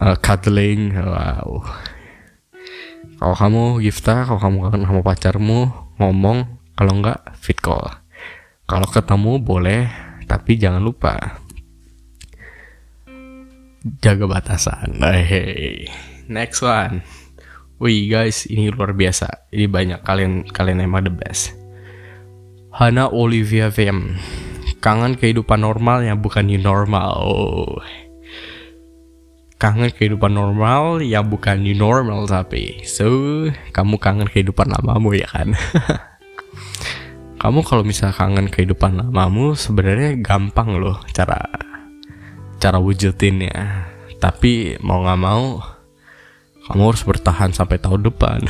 uh, 0.02 0.16
cuddling. 0.18 0.94
Wow. 0.98 1.62
Kalau 3.18 3.34
kamu 3.34 3.62
Gifta 3.82 4.26
kalau 4.26 4.38
kamu 4.38 4.56
kangen 4.70 4.86
sama 4.86 5.02
pacarmu 5.02 5.60
ngomong. 5.98 6.38
Kalau 6.78 6.94
enggak 6.94 7.34
fit 7.34 7.58
call. 7.58 7.90
Kalau 8.70 8.86
ketemu 8.86 9.42
boleh. 9.42 9.82
Tapi 10.28 10.60
jangan 10.60 10.84
lupa 10.84 11.40
jaga 14.04 14.28
batasan. 14.28 15.00
Hey. 15.00 15.88
Next 16.28 16.60
one. 16.60 17.00
Wih 17.78 18.10
guys, 18.10 18.44
ini 18.50 18.68
luar 18.68 18.92
biasa. 18.92 19.50
Ini 19.54 19.70
banyak 19.70 20.02
kalian 20.02 20.44
kalian 20.50 20.82
emang 20.84 21.06
the 21.08 21.14
best. 21.14 21.54
Hana 22.78 23.10
Olivia 23.10 23.74
VM. 23.74 24.14
Kangen 24.78 25.18
kehidupan 25.18 25.66
normal 25.66 26.06
yang 26.06 26.22
bukan 26.22 26.46
new 26.46 26.62
normal. 26.62 27.18
Kangen 29.58 29.90
kehidupan 29.90 30.38
normal 30.38 31.02
yang 31.02 31.26
bukan 31.26 31.58
new 31.58 31.74
normal 31.74 32.30
tapi 32.30 32.86
so 32.86 33.10
kamu 33.74 33.98
kangen 33.98 34.30
kehidupan 34.30 34.70
lamamu 34.70 35.10
ya 35.18 35.26
kan 35.26 35.50
kamu 37.42 37.66
kalau 37.66 37.82
misal 37.82 38.14
kangen 38.14 38.46
kehidupan 38.46 38.94
lamamu 38.94 39.58
sebenarnya 39.58 40.14
gampang 40.22 40.78
loh 40.78 41.02
cara 41.10 41.42
cara 42.62 42.78
wujudinnya 42.78 43.90
tapi 44.22 44.78
mau 44.78 45.02
nggak 45.02 45.18
mau 45.18 45.58
kamu 46.70 46.82
harus 46.94 47.02
bertahan 47.02 47.50
sampai 47.50 47.82
tahun 47.82 48.06
depan 48.06 48.46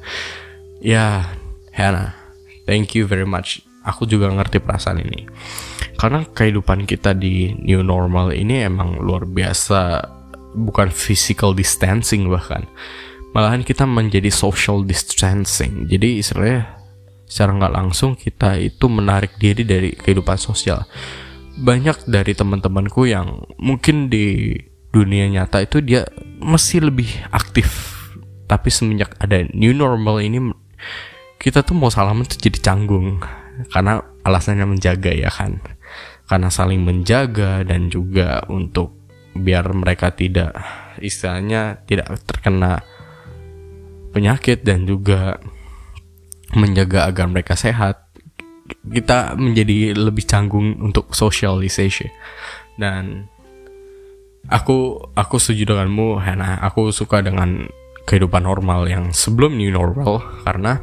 ya 0.80 1.36
Hannah 1.76 2.23
thank 2.64 2.96
you 2.96 3.08
very 3.08 3.28
much. 3.28 3.62
Aku 3.84 4.08
juga 4.08 4.32
ngerti 4.32 4.64
perasaan 4.64 5.04
ini. 5.04 5.28
Karena 6.00 6.24
kehidupan 6.24 6.88
kita 6.88 7.12
di 7.12 7.52
new 7.60 7.84
normal 7.84 8.32
ini 8.32 8.64
emang 8.64 8.96
luar 8.98 9.28
biasa 9.28 10.00
bukan 10.56 10.88
physical 10.88 11.52
distancing 11.52 12.26
bahkan. 12.32 12.64
Malahan 13.34 13.66
kita 13.66 13.84
menjadi 13.84 14.30
social 14.30 14.86
distancing. 14.86 15.90
Jadi 15.90 16.22
istilahnya 16.22 16.80
secara 17.26 17.50
nggak 17.58 17.74
langsung 17.74 18.14
kita 18.14 18.56
itu 18.62 18.86
menarik 18.86 19.36
diri 19.36 19.66
dari 19.66 19.90
kehidupan 19.92 20.38
sosial. 20.38 20.86
Banyak 21.54 22.06
dari 22.06 22.32
teman-temanku 22.34 23.06
yang 23.10 23.42
mungkin 23.58 24.10
di 24.10 24.54
dunia 24.94 25.26
nyata 25.26 25.66
itu 25.66 25.82
dia 25.82 26.06
masih 26.38 26.86
lebih 26.88 27.10
aktif. 27.34 27.92
Tapi 28.46 28.68
semenjak 28.70 29.18
ada 29.18 29.42
new 29.50 29.74
normal 29.74 30.22
ini 30.22 30.38
kita 31.44 31.60
tuh 31.60 31.76
mau 31.76 31.92
salaman 31.92 32.24
tuh 32.24 32.40
jadi 32.40 32.72
canggung. 32.72 33.20
Karena 33.68 34.00
alasannya 34.24 34.64
menjaga 34.64 35.12
ya 35.12 35.28
kan. 35.28 35.60
Karena 36.24 36.48
saling 36.48 36.80
menjaga 36.80 37.60
dan 37.68 37.92
juga 37.92 38.40
untuk 38.48 38.96
biar 39.36 39.76
mereka 39.76 40.08
tidak 40.16 40.56
istilahnya 41.02 41.84
tidak 41.84 42.16
terkena 42.24 42.80
penyakit 44.14 44.62
dan 44.64 44.88
juga 44.88 45.36
menjaga 46.56 47.12
agar 47.12 47.28
mereka 47.28 47.52
sehat. 47.60 48.08
Kita 48.80 49.36
menjadi 49.36 49.92
lebih 49.92 50.24
canggung 50.24 50.80
untuk 50.80 51.12
socialization. 51.12 52.08
Dan 52.80 53.28
aku 54.48 54.96
aku 55.12 55.36
setuju 55.36 55.76
denganmu 55.76 56.24
Hana. 56.24 56.56
Aku 56.64 56.88
suka 56.88 57.20
dengan 57.20 57.68
kehidupan 58.08 58.48
normal 58.48 58.88
yang 58.88 59.12
sebelum 59.12 59.60
new 59.60 59.68
normal 59.68 60.24
karena 60.48 60.80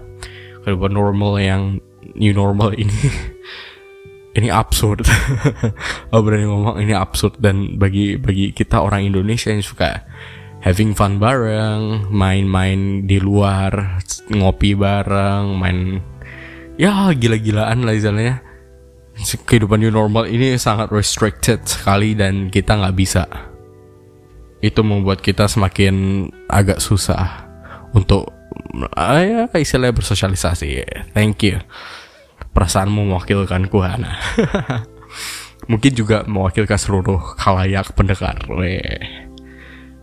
kehidupan 0.63 0.93
normal 0.93 1.41
yang 1.41 1.81
new 2.15 2.33
normal 2.33 2.73
ini. 2.81 2.95
Ini 4.31 4.47
absurd. 4.47 5.03
Oh 6.11 6.19
berani 6.23 6.47
ngomong 6.47 6.79
ini 6.83 6.95
absurd. 6.95 7.39
Dan 7.39 7.79
bagi 7.79 8.15
bagi 8.19 8.51
kita 8.51 8.79
orang 8.83 9.07
Indonesia 9.07 9.51
yang 9.51 9.63
suka 9.63 10.03
having 10.61 10.91
fun 10.95 11.17
bareng 11.17 12.11
main-main 12.11 13.09
di 13.09 13.17
luar 13.17 13.97
ngopi 14.29 14.77
bareng 14.77 15.57
main 15.57 15.97
ya 16.75 17.11
gila-gilaan 17.15 17.83
lah 17.83 17.95
istilahnya. 17.95 18.43
Kehidupan 19.21 19.83
new 19.83 19.91
normal 19.91 20.31
ini 20.31 20.55
sangat 20.55 20.87
restricted 20.89 21.67
sekali 21.67 22.15
dan 22.15 22.47
kita 22.47 22.79
nggak 22.79 22.95
bisa. 22.95 23.27
Itu 24.63 24.83
membuat 24.83 25.19
kita 25.19 25.51
semakin 25.51 26.27
agak 26.47 26.79
susah 26.79 27.51
untuk 27.91 28.40
ya 28.97 29.45
istilahnya 29.51 29.95
bersosialisasi 29.95 30.67
thank 31.13 31.43
you 31.43 31.59
perasaanmu 32.51 33.11
mewakilkan 33.11 33.67
Hana. 33.71 34.11
Mungkin 35.71 35.91
juga 35.95 36.27
mewakilkan 36.27 36.77
seluruh 36.77 37.19
khalayak 37.39 37.95
pendengar. 37.95 38.35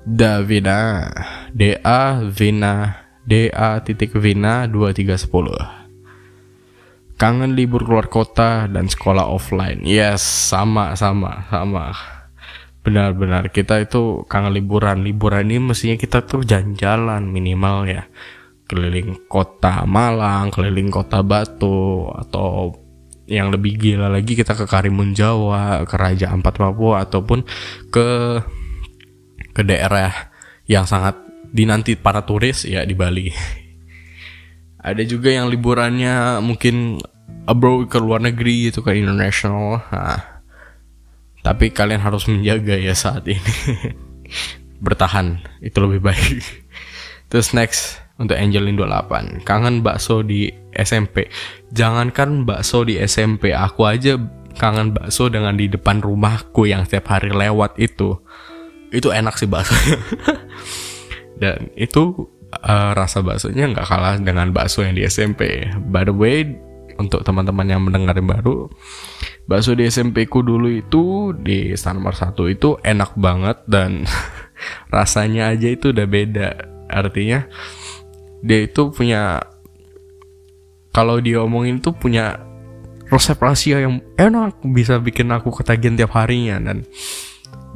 Davina, 0.09 1.12
D 1.52 1.76
A 1.85 2.24
Vina, 2.24 3.04
D 3.28 3.52
A 3.52 3.85
titik 3.85 4.16
Vina 4.16 4.64
2310. 4.64 7.18
Kangen 7.18 7.59
libur 7.59 7.83
keluar 7.83 8.07
kota 8.07 8.70
dan 8.70 8.87
sekolah 8.87 9.26
offline. 9.26 9.83
Yes, 9.83 10.22
sama 10.22 10.94
sama 10.94 11.50
sama. 11.50 11.90
Benar-benar 12.87 13.50
kita 13.50 13.83
itu 13.83 14.22
kangen 14.31 14.54
liburan. 14.54 15.02
Liburan 15.02 15.50
ini 15.50 15.74
mestinya 15.74 15.98
kita 15.98 16.22
tuh 16.22 16.46
jalan-jalan 16.46 17.26
minimal 17.26 17.90
ya 17.90 18.07
keliling 18.68 19.26
kota 19.26 19.88
Malang, 19.88 20.52
keliling 20.52 20.92
kota 20.92 21.24
Batu, 21.24 22.12
atau 22.12 22.76
yang 23.28 23.48
lebih 23.48 23.76
gila 23.81 24.12
lagi 24.12 24.37
kita 24.37 24.52
ke 24.52 24.68
Karimun 24.68 25.16
Jawa, 25.16 25.85
ke 25.88 25.96
Raja 25.96 26.31
Ampat 26.31 26.61
Papua, 26.61 27.09
ataupun 27.09 27.42
ke 27.88 28.07
ke 29.57 29.62
daerah 29.64 30.12
yang 30.68 30.85
sangat 30.85 31.16
dinanti 31.48 31.96
para 31.96 32.22
turis 32.22 32.68
ya 32.68 32.85
di 32.85 32.92
Bali. 32.92 33.33
Ada 34.78 35.02
juga 35.09 35.33
yang 35.33 35.50
liburannya 35.50 36.38
mungkin 36.44 37.02
abroad 37.48 37.88
ke 37.88 37.98
luar 37.98 38.20
negeri 38.20 38.68
gitu 38.70 38.85
ke 38.85 38.94
international. 38.94 39.81
Nah, 39.88 40.44
tapi 41.42 41.72
kalian 41.72 42.04
harus 42.04 42.28
menjaga 42.28 42.76
ya 42.76 42.92
saat 42.92 43.24
ini. 43.24 43.40
Bertahan 44.85 45.42
itu 45.64 45.76
lebih 45.81 46.04
baik. 46.04 46.38
Terus 47.33 47.50
next 47.57 48.08
untuk 48.18 48.35
Angelin 48.35 48.74
28 48.74 49.46
kangen 49.46 49.81
bakso 49.81 50.26
di 50.26 50.50
SMP 50.74 51.31
jangankan 51.70 52.42
bakso 52.42 52.83
di 52.83 52.98
SMP 52.98 53.54
aku 53.54 53.87
aja 53.87 54.18
kangen 54.59 54.90
bakso 54.92 55.31
dengan 55.31 55.54
di 55.54 55.70
depan 55.70 56.02
rumahku 56.02 56.66
yang 56.66 56.83
setiap 56.85 57.16
hari 57.16 57.31
lewat 57.31 57.78
itu. 57.78 58.18
Itu 58.90 59.14
enak 59.14 59.38
sih 59.38 59.46
bakso. 59.46 59.72
Dan 61.40 61.70
itu 61.78 62.26
uh, 62.50 62.90
rasa 62.92 63.22
baksonya 63.22 63.70
nggak 63.70 63.87
kalah 63.87 64.18
dengan 64.18 64.50
bakso 64.50 64.83
yang 64.83 64.98
di 64.98 65.07
SMP 65.07 65.70
by 65.88 66.02
the 66.02 66.12
way 66.12 66.42
untuk 66.98 67.22
teman-teman 67.22 67.70
yang 67.70 67.78
mendengar 67.78 68.18
yang 68.18 68.26
baru 68.26 68.66
bakso 69.46 69.78
di 69.78 69.87
SMP 69.87 70.26
ku 70.26 70.42
dulu 70.42 70.66
itu 70.66 71.31
di 71.38 71.70
Stanmar 71.78 72.18
1 72.18 72.35
itu 72.50 72.74
enak 72.83 73.14
banget 73.14 73.62
dan 73.70 74.02
rasanya 74.94 75.54
aja 75.54 75.70
itu 75.70 75.94
udah 75.94 76.07
beda. 76.11 76.50
Artinya 76.88 77.46
dia 78.42 78.66
itu 78.66 78.90
punya 78.94 79.42
kalau 80.94 81.22
dia 81.22 81.42
omongin 81.42 81.79
tuh 81.79 81.94
punya 81.94 82.38
resep 83.09 83.40
rahasia 83.40 83.81
yang 83.81 84.05
enak 84.20 84.61
bisa 84.68 85.01
bikin 85.01 85.33
aku 85.33 85.48
ketagihan 85.55 85.96
tiap 85.96 86.12
harinya 86.16 86.61
dan 86.61 86.85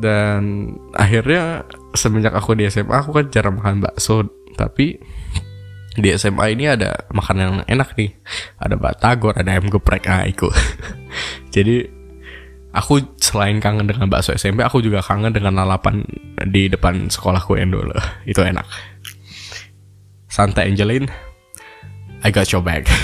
dan 0.01 0.73
akhirnya 0.93 1.65
semenjak 1.97 2.37
aku 2.37 2.57
di 2.57 2.69
SMA 2.69 2.93
aku 2.93 3.17
kan 3.17 3.27
jarang 3.33 3.57
makan 3.61 3.81
bakso 3.81 4.29
tapi 4.57 5.01
di 5.93 6.09
SMA 6.17 6.57
ini 6.57 6.73
ada 6.73 7.05
makanan 7.13 7.43
yang 7.45 7.57
enak 7.69 7.93
nih. 8.01 8.17
Ada 8.57 8.81
batagor 8.81 9.37
ada 9.37 9.53
ayam 9.53 9.69
geprek 9.69 10.09
ah 10.09 10.25
itu 10.25 10.49
jadi 11.55 11.85
aku 12.73 13.21
selain 13.21 13.61
kangen 13.61 13.85
dengan 13.85 14.09
bakso 14.09 14.33
SMP 14.33 14.65
aku 14.65 14.81
juga 14.81 15.05
kangen 15.05 15.37
dengan 15.37 15.61
lalapan 15.61 16.01
di 16.49 16.73
depan 16.73 17.13
sekolahku 17.13 17.61
yang 17.61 17.73
dulu. 17.73 17.93
Itu 18.25 18.41
enak 18.41 18.92
Santai 20.33 20.73
Angelin 20.73 21.13
I 22.25 22.33
got 22.33 22.49
your 22.49 22.65
back 22.65 22.89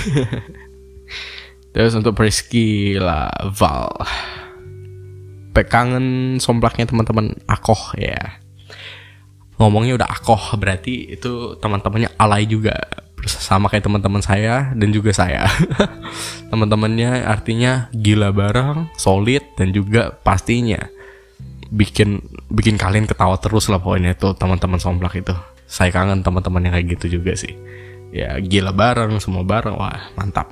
Terus 1.73 1.93
untuk 1.93 2.17
Prisky 2.17 2.97
lah 2.97 3.29
Val. 3.53 3.93
Pekangen 5.53 6.37
somplaknya 6.41 6.89
teman-teman 6.89 7.37
Akoh 7.45 7.93
ya. 7.93 8.41
Ngomongnya 9.61 10.01
udah 10.01 10.09
Akoh 10.09 10.57
Berarti 10.57 11.13
itu 11.13 11.53
teman-temannya 11.61 12.09
alay 12.17 12.49
juga. 12.49 12.73
Sama 13.27 13.69
kayak 13.69 13.85
teman-teman 13.85 14.23
saya 14.23 14.73
Dan 14.73 14.89
juga 14.89 15.13
saya. 15.13 15.45
Teman-temannya 16.51 17.27
artinya 17.27 17.91
Gila 17.93 18.33
bareng 18.33 18.89
Solid 18.97 19.43
Dan 19.59 19.75
juga 19.75 20.15
pastinya 20.23 20.79
Bikin 21.69 22.17
bikin 22.49 22.81
kalian 22.81 23.05
ketawa 23.05 23.37
terus 23.37 23.69
lah 23.69 23.77
pokoknya 23.77 24.17
itu 24.17 24.33
teman-teman 24.33 24.81
somplak 24.81 25.21
itu 25.21 25.37
saya 25.69 25.93
kangen 25.93 26.25
teman-teman 26.25 26.65
yang 26.65 26.73
kayak 26.73 26.97
gitu 26.97 27.21
juga 27.21 27.37
sih 27.37 27.53
ya 28.09 28.41
gila 28.41 28.73
bareng 28.73 29.21
semua 29.21 29.45
bareng 29.45 29.77
wah 29.77 30.09
mantap 30.17 30.49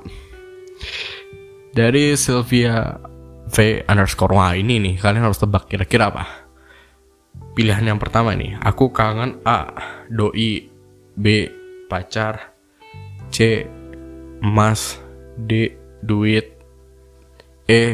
dari 1.74 2.14
Sylvia 2.14 3.02
V 3.50 3.82
underscore 3.82 4.38
wah 4.38 4.54
ini 4.54 4.78
nih 4.78 4.94
kalian 5.02 5.26
harus 5.26 5.42
tebak 5.42 5.66
kira-kira 5.66 6.14
apa 6.14 6.48
pilihan 7.58 7.82
yang 7.82 7.98
pertama 7.98 8.38
nih. 8.38 8.54
Aku 8.62 8.94
kangen 8.94 9.42
A. 9.42 9.66
Doi 10.06 10.70
B. 11.18 11.26
Pacar 11.90 12.54
C. 13.34 13.66
Emas 14.38 15.02
D. 15.34 15.74
Duit 15.98 16.46
E. 17.66 17.84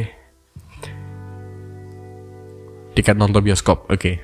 Tiket 2.95 3.19
nonton 3.19 3.43
bioskop 3.43 3.91
Oke 3.91 3.99
okay. 3.99 4.17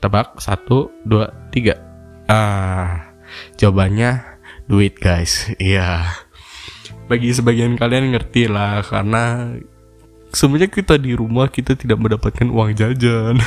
Tebak 0.00 0.40
Satu 0.40 0.88
Dua 1.04 1.28
Tiga 1.52 1.76
Ah 2.28 3.14
Jawabannya 3.58 4.34
Duit 4.64 4.96
guys. 4.96 5.48
Iya. 5.60 6.08
Bagi 7.04 7.36
sebagian 7.36 7.76
kalian 7.76 8.16
ngerti 8.16 8.48
lah 8.48 8.80
Karena 8.80 9.52
sebenarnya 10.32 10.72
kita 10.72 10.96
di 10.96 11.12
rumah 11.14 11.52
kita 11.52 11.76
tidak 11.78 12.00
mendapatkan 12.00 12.48
uang 12.50 12.74
jajan. 12.74 13.38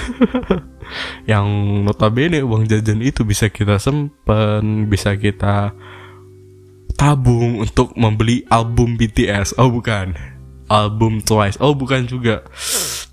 Yang 1.31 1.47
notabene 1.83 2.39
uang 2.45 2.69
jajan 2.69 3.03
itu 3.03 3.27
bisa 3.27 3.51
kita 3.51 3.81
simpan 3.81 4.87
bisa 4.87 5.19
kita 5.19 5.75
tabung 6.97 7.61
untuk 7.61 7.93
membeli 7.93 8.41
album 8.49 8.95
BTS 8.95 9.59
oh 9.59 9.69
bukan. 9.69 10.15
Album 10.67 11.23
Twice. 11.23 11.59
Oh 11.59 11.75
bukan 11.75 12.07
juga. 12.07 12.43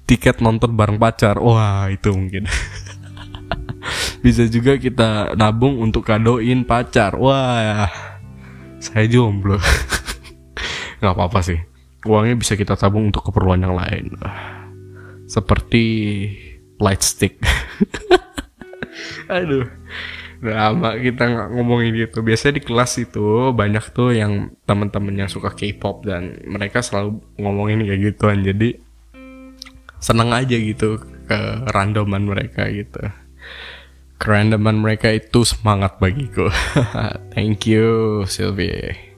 Tiket 0.06 0.38
nonton 0.42 0.74
bareng 0.76 0.98
pacar. 1.00 1.38
Wah 1.42 1.86
itu 1.90 2.10
mungkin 2.14 2.46
bisa 4.24 4.48
juga 4.48 4.80
kita 4.80 5.36
nabung 5.36 5.84
untuk 5.84 6.08
kadoin 6.08 6.64
pacar. 6.64 7.12
Wah 7.20 7.92
saya 8.80 9.04
jomblo. 9.04 9.60
Nggak 11.04 11.12
apa-apa 11.12 11.44
sih. 11.44 11.60
Uangnya 12.08 12.40
bisa 12.40 12.56
kita 12.56 12.72
tabung 12.72 13.12
untuk 13.12 13.28
keperluan 13.28 13.60
yang 13.60 13.76
lain. 13.76 14.16
Seperti 15.28 15.84
light 16.80 17.04
stick. 17.04 17.36
Aduh 19.28 19.68
lama 20.44 21.00
kita 21.00 21.24
nggak 21.24 21.48
ngomongin 21.56 21.92
gitu. 21.96 22.20
Biasanya 22.20 22.60
di 22.60 22.62
kelas 22.68 23.00
itu 23.00 23.52
banyak 23.56 23.96
tuh 23.96 24.12
yang 24.12 24.52
teman-teman 24.68 25.24
yang 25.24 25.30
suka 25.32 25.48
K-pop 25.56 26.04
dan 26.04 26.36
mereka 26.44 26.84
selalu 26.84 27.24
ngomongin 27.40 27.80
kayak 27.88 28.12
gituan. 28.12 28.44
Jadi 28.44 28.76
seneng 30.04 30.36
aja 30.36 30.52
gitu 30.52 31.00
ke 31.24 31.38
randoman 31.72 32.28
mereka 32.28 32.68
gitu 32.68 33.08
kerandoman 34.24 34.80
mereka 34.80 35.12
itu 35.12 35.44
semangat 35.44 36.00
bagiku 36.00 36.48
thank 37.36 37.68
you 37.68 38.24
Sylvie 38.24 39.14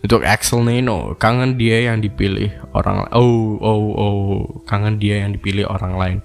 untuk 0.00 0.24
Axel 0.24 0.64
Neno, 0.64 1.12
kangen 1.20 1.60
dia 1.60 1.92
yang 1.92 2.00
dipilih 2.00 2.48
orang 2.72 3.04
oh 3.12 3.60
oh 3.60 3.84
oh, 3.92 4.40
kangen 4.64 4.96
dia 4.96 5.20
yang 5.20 5.36
dipilih 5.36 5.68
orang 5.68 5.94
lain. 6.00 6.18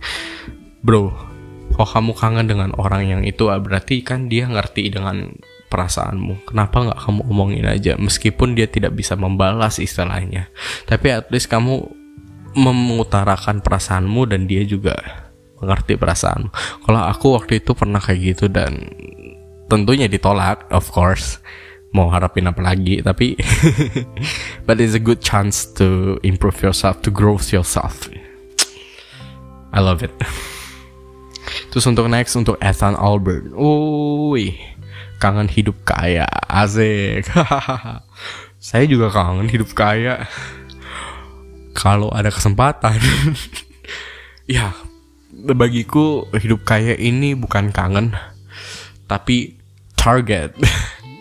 Bro, 0.79 1.11
oh 1.75 1.87
kamu 1.87 2.15
kangen 2.15 2.47
dengan 2.47 2.71
orang 2.79 3.03
yang 3.03 3.21
itu 3.27 3.51
ah, 3.51 3.59
berarti 3.59 3.99
kan 3.99 4.31
dia 4.31 4.47
ngerti 4.47 4.87
dengan 4.87 5.35
perasaanmu. 5.67 6.47
Kenapa 6.47 6.87
nggak 6.87 6.99
kamu 7.03 7.21
omongin 7.27 7.67
aja 7.67 7.99
meskipun 7.99 8.55
dia 8.55 8.71
tidak 8.71 8.95
bisa 8.95 9.19
membalas 9.19 9.83
istilahnya. 9.83 10.47
Tapi 10.87 11.11
at 11.11 11.27
least 11.35 11.51
kamu 11.51 11.83
mengutarakan 12.55 13.59
perasaanmu 13.59 14.31
dan 14.31 14.47
dia 14.47 14.63
juga 14.63 15.24
mengerti 15.65 15.97
perasaan. 15.97 16.53
Kalau 16.85 17.01
aku 17.01 17.33
waktu 17.33 17.65
itu 17.65 17.73
pernah 17.73 17.97
kayak 17.97 18.37
gitu 18.37 18.45
dan 18.45 18.85
tentunya 19.65 20.05
ditolak, 20.05 20.69
of 20.69 20.85
course. 20.93 21.41
Mau 21.95 22.11
harapin 22.11 22.43
apa 22.43 22.59
lagi 22.59 22.99
tapi 22.99 23.39
but 24.67 24.83
it's 24.83 24.93
a 24.93 24.99
good 24.99 25.23
chance 25.23 25.63
to 25.63 26.19
improve 26.27 26.59
yourself 26.59 26.99
to 26.99 27.09
grow 27.09 27.39
yourself. 27.39 28.11
I 29.71 29.79
love 29.79 30.03
it. 30.03 30.11
Terus 31.71 31.87
untuk 31.87 32.11
next 32.11 32.35
untuk 32.35 32.59
Ethan 32.59 32.99
Albert. 32.99 33.55
Woi 33.55 34.75
kangen 35.23 35.47
hidup 35.47 35.87
kaya 35.87 36.27
asik. 36.51 37.31
Saya 38.65 38.85
juga 38.91 39.07
kangen 39.07 39.47
hidup 39.47 39.71
kaya. 39.71 40.27
Kalau 41.75 42.11
ada 42.11 42.27
kesempatan. 42.27 42.99
Ya 44.45 44.77
bagiku 45.35 46.25
hidup 46.31 46.63
kaya 46.63 46.95
ini 46.95 47.35
bukan 47.35 47.69
kangen 47.75 48.15
tapi 49.05 49.59
target. 49.99 50.55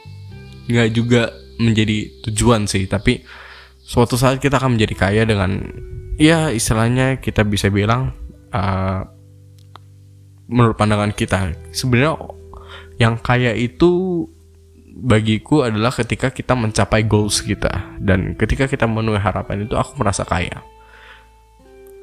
Nggak 0.71 0.89
juga 0.97 1.23
menjadi 1.61 2.11
tujuan 2.29 2.67
sih 2.67 2.89
tapi 2.89 3.23
suatu 3.85 4.17
saat 4.17 4.41
kita 4.41 4.59
akan 4.59 4.75
menjadi 4.79 4.95
kaya 4.97 5.23
dengan 5.29 5.61
ya 6.17 6.51
istilahnya 6.51 7.21
kita 7.21 7.45
bisa 7.45 7.69
bilang 7.69 8.15
uh, 8.55 9.05
menurut 10.49 10.79
pandangan 10.79 11.13
kita. 11.13 11.53
Sebenarnya 11.75 12.17
yang 12.97 13.21
kaya 13.21 13.53
itu 13.53 14.25
bagiku 14.95 15.67
adalah 15.67 15.91
ketika 15.91 16.31
kita 16.31 16.55
mencapai 16.57 17.05
goals 17.05 17.43
kita. 17.45 17.99
Dan 18.01 18.39
ketika 18.39 18.71
kita 18.71 18.89
memenuhi 18.89 19.21
harapan 19.21 19.67
itu 19.69 19.77
aku 19.77 20.01
merasa 20.01 20.25
kaya 20.25 20.74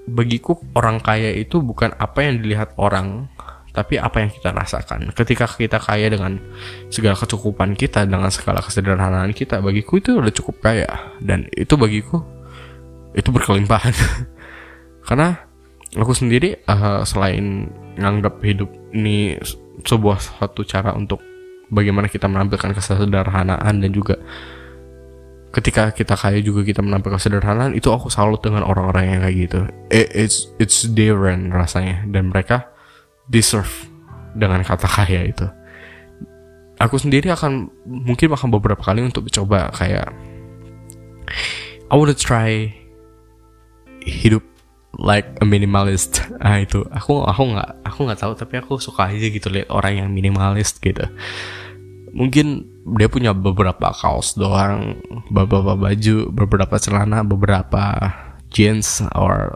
bagiku 0.10 0.58
orang 0.74 0.98
kaya 1.02 1.34
itu 1.38 1.62
bukan 1.62 1.94
apa 1.98 2.26
yang 2.26 2.42
dilihat 2.42 2.74
orang 2.82 3.30
tapi 3.72 3.96
apa 3.96 4.20
yang 4.20 4.30
kita 4.32 4.52
rasakan. 4.52 5.16
Ketika 5.16 5.48
kita 5.48 5.80
kaya 5.80 6.12
dengan 6.12 6.36
segala 6.92 7.16
kecukupan 7.16 7.80
kita 7.80 8.04
dengan 8.04 8.28
segala 8.28 8.60
kesederhanaan 8.60 9.32
kita 9.32 9.64
bagiku 9.64 9.98
itu 9.98 10.20
udah 10.20 10.34
cukup 10.36 10.60
kaya. 10.60 10.92
Dan 11.24 11.48
itu 11.56 11.80
bagiku 11.80 12.20
itu 13.16 13.32
berkelimpahan. 13.32 13.96
Karena 15.08 15.40
aku 15.96 16.12
sendiri 16.12 16.60
uh, 16.68 17.08
selain 17.08 17.72
nganggap 17.96 18.44
hidup 18.44 18.70
ini 18.92 19.40
sebuah 19.88 20.20
satu 20.20 20.68
cara 20.68 20.92
untuk 20.92 21.24
bagaimana 21.72 22.12
kita 22.12 22.28
menampilkan 22.28 22.76
kesederhanaan 22.76 23.80
dan 23.80 23.92
juga 23.92 24.20
ketika 25.52 25.92
kita 25.92 26.16
kaya 26.16 26.40
juga 26.40 26.64
kita 26.64 26.80
menampilkan 26.80 27.20
kesederhanaan 27.20 27.76
itu 27.76 27.92
aku 27.92 28.08
salut 28.08 28.40
dengan 28.40 28.64
orang-orang 28.64 29.04
yang 29.16 29.20
kayak 29.28 29.36
gitu. 29.36 29.60
It's 29.92 30.48
it's 30.58 30.88
different 30.88 31.52
rasanya. 31.52 32.08
Dan 32.08 32.32
mereka 32.32 32.72
deserve 33.28 33.70
dengan 34.32 34.64
kata 34.64 34.88
kaya 34.88 35.28
itu. 35.28 35.48
Aku 36.80 36.98
sendiri 36.98 37.30
akan 37.30 37.70
mungkin 37.86 38.32
akan 38.32 38.50
beberapa 38.50 38.82
kali 38.82 39.04
untuk 39.06 39.28
coba 39.30 39.70
kayak 39.76 40.10
I 41.92 41.94
wanna 41.94 42.16
try 42.16 42.72
hidup 44.02 44.42
like 44.96 45.28
a 45.44 45.46
minimalist. 45.46 46.24
Ah 46.42 46.64
itu. 46.64 46.88
Aku 46.96 47.28
aku 47.28 47.54
nggak 47.54 47.70
aku 47.86 48.00
nggak 48.08 48.20
tahu 48.24 48.34
tapi 48.40 48.56
aku 48.64 48.80
suka 48.80 49.12
aja 49.12 49.28
gitu 49.28 49.52
lihat 49.52 49.68
orang 49.70 50.00
yang 50.00 50.10
minimalist 50.10 50.80
gitu 50.80 51.06
mungkin 52.12 52.68
dia 53.00 53.08
punya 53.08 53.32
beberapa 53.32 53.94
kaos 53.96 54.36
doang 54.36 55.00
beberapa 55.32 55.80
baju 55.80 56.32
beberapa 56.34 56.76
celana 56.76 57.24
beberapa 57.24 58.12
jeans 58.52 59.00
or 59.16 59.56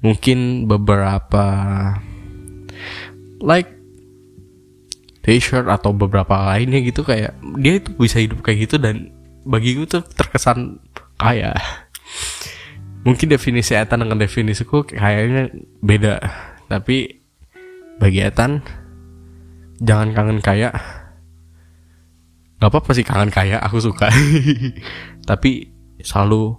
mungkin 0.00 0.70
beberapa 0.70 1.44
like 3.42 3.68
t-shirt 5.26 5.68
atau 5.68 5.92
beberapa 5.92 6.54
lainnya 6.54 6.80
gitu 6.80 7.04
kayak 7.04 7.36
dia 7.60 7.76
itu 7.76 7.92
bisa 8.00 8.16
hidup 8.22 8.40
kayak 8.40 8.64
gitu 8.64 8.80
dan 8.80 9.12
bagi 9.44 9.76
gue 9.76 9.88
tuh 9.88 10.04
terkesan 10.04 10.80
kaya. 11.20 11.52
Mungkin 13.06 13.30
definisi 13.30 13.72
Ethan 13.72 14.04
dengan 14.04 14.20
definisiku 14.20 14.84
kayaknya 14.84 15.52
beda 15.80 16.20
tapi 16.68 17.24
bagi 17.96 18.20
Ethan 18.20 18.60
jangan 19.80 20.12
kangen 20.12 20.40
kaya 20.44 20.74
nggak 22.58 22.70
apa-apa 22.74 22.90
sih 22.90 23.06
kangen 23.06 23.30
kaya 23.30 23.62
aku 23.62 23.78
suka. 23.78 24.10
Tapi 25.30 25.70
selalu 26.02 26.58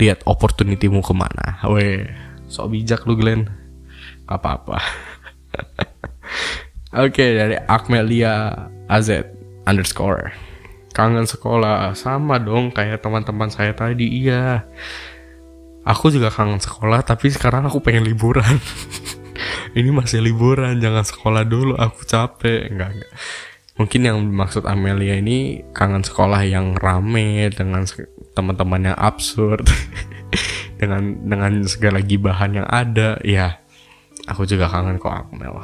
lihat 0.00 0.24
opportunitymu 0.24 1.04
ke 1.04 1.12
mana. 1.12 1.60
Weh 1.68 2.08
sok 2.48 2.72
bijak 2.72 3.04
lu 3.04 3.14
Glenn. 3.20 3.48
Gak 4.24 4.40
apa-apa. 4.40 4.80
Oke 6.92 7.12
okay, 7.12 7.30
dari 7.36 7.56
Akmelia 7.68 8.68
AZ 8.88 9.12
underscore. 9.68 10.32
Kangen 10.96 11.28
sekolah. 11.28 11.92
Sama 11.92 12.40
dong 12.40 12.72
kayak 12.72 13.04
teman-teman 13.04 13.52
saya 13.52 13.76
tadi 13.76 14.08
iya. 14.08 14.64
Aku 15.84 16.08
juga 16.08 16.32
kangen 16.32 16.62
sekolah 16.62 17.04
tapi 17.04 17.28
sekarang 17.28 17.68
aku 17.68 17.84
pengen 17.84 18.08
liburan. 18.08 18.56
Ini 19.76 19.88
masih 19.92 20.24
liburan 20.24 20.80
jangan 20.80 21.04
sekolah 21.04 21.44
dulu 21.44 21.76
aku 21.76 22.04
capek. 22.08 22.72
Enggak 22.72 22.96
enggak 22.96 23.12
mungkin 23.76 24.00
yang 24.04 24.18
dimaksud 24.20 24.68
Amelia 24.68 25.16
ini 25.16 25.64
kangen 25.72 26.04
sekolah 26.04 26.44
yang 26.44 26.76
rame 26.76 27.48
dengan 27.52 27.88
teman-teman 28.36 28.92
yang 28.92 28.98
absurd 29.00 29.64
dengan 30.80 31.16
dengan 31.24 31.64
segala 31.64 32.04
gibahan 32.04 32.62
yang 32.62 32.68
ada 32.68 33.16
ya 33.24 33.62
Aku 34.30 34.46
juga 34.46 34.70
kangen 34.70 35.02
kok 35.02 35.10
Akmel. 35.10 35.58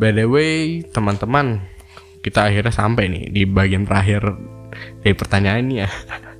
By 0.00 0.16
the 0.16 0.24
way, 0.24 0.80
teman-teman, 0.88 1.60
kita 2.24 2.48
akhirnya 2.48 2.72
sampai 2.72 3.12
nih 3.12 3.24
di 3.28 3.42
bagian 3.44 3.84
terakhir 3.84 4.24
dari 5.04 5.12
pertanyaan 5.12 5.60
ini 5.68 5.76
ya. 5.84 5.90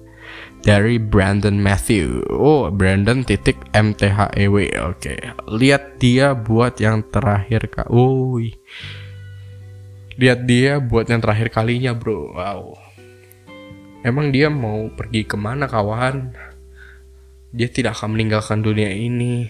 dari 0.69 0.97
Brandon 0.97 1.61
Matthew. 1.61 2.25
Oh, 2.33 2.73
Brandon 2.73 3.21
titik 3.21 3.61
MTHEW. 3.77 4.73
Oke, 4.89 5.21
lihat 5.53 6.01
dia 6.01 6.33
buat 6.33 6.81
yang 6.81 7.05
terakhir 7.13 7.69
kak. 7.69 7.93
Uy. 7.93 8.57
Lihat 10.21 10.45
dia 10.45 10.77
buat 10.79 11.09
yang 11.09 11.25
terakhir 11.25 11.49
kalinya, 11.49 11.97
bro. 11.97 12.37
Wow. 12.37 12.77
Emang 14.05 14.29
dia 14.33 14.53
mau 14.53 14.93
pergi 14.93 15.25
ke 15.25 15.41
mana, 15.41 15.65
kawan? 15.65 16.37
Dia 17.57 17.73
tidak 17.73 17.97
akan 17.97 18.15
meninggalkan 18.15 18.61
dunia 18.61 18.93
ini. 18.93 19.49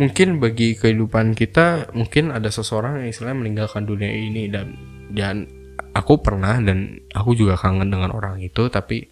Mungkin 0.00 0.40
bagi 0.40 0.72
kehidupan 0.80 1.36
kita, 1.36 1.92
mungkin 1.92 2.32
ada 2.32 2.48
seseorang 2.48 3.04
yang 3.04 3.12
istilahnya 3.12 3.36
meninggalkan 3.36 3.84
dunia 3.84 4.08
ini 4.08 4.48
dan 4.48 4.72
dan 5.12 5.44
aku 5.92 6.24
pernah 6.24 6.56
dan 6.56 7.04
aku 7.12 7.36
juga 7.36 7.60
kangen 7.60 7.92
dengan 7.92 8.16
orang 8.16 8.40
itu, 8.40 8.72
tapi 8.72 9.04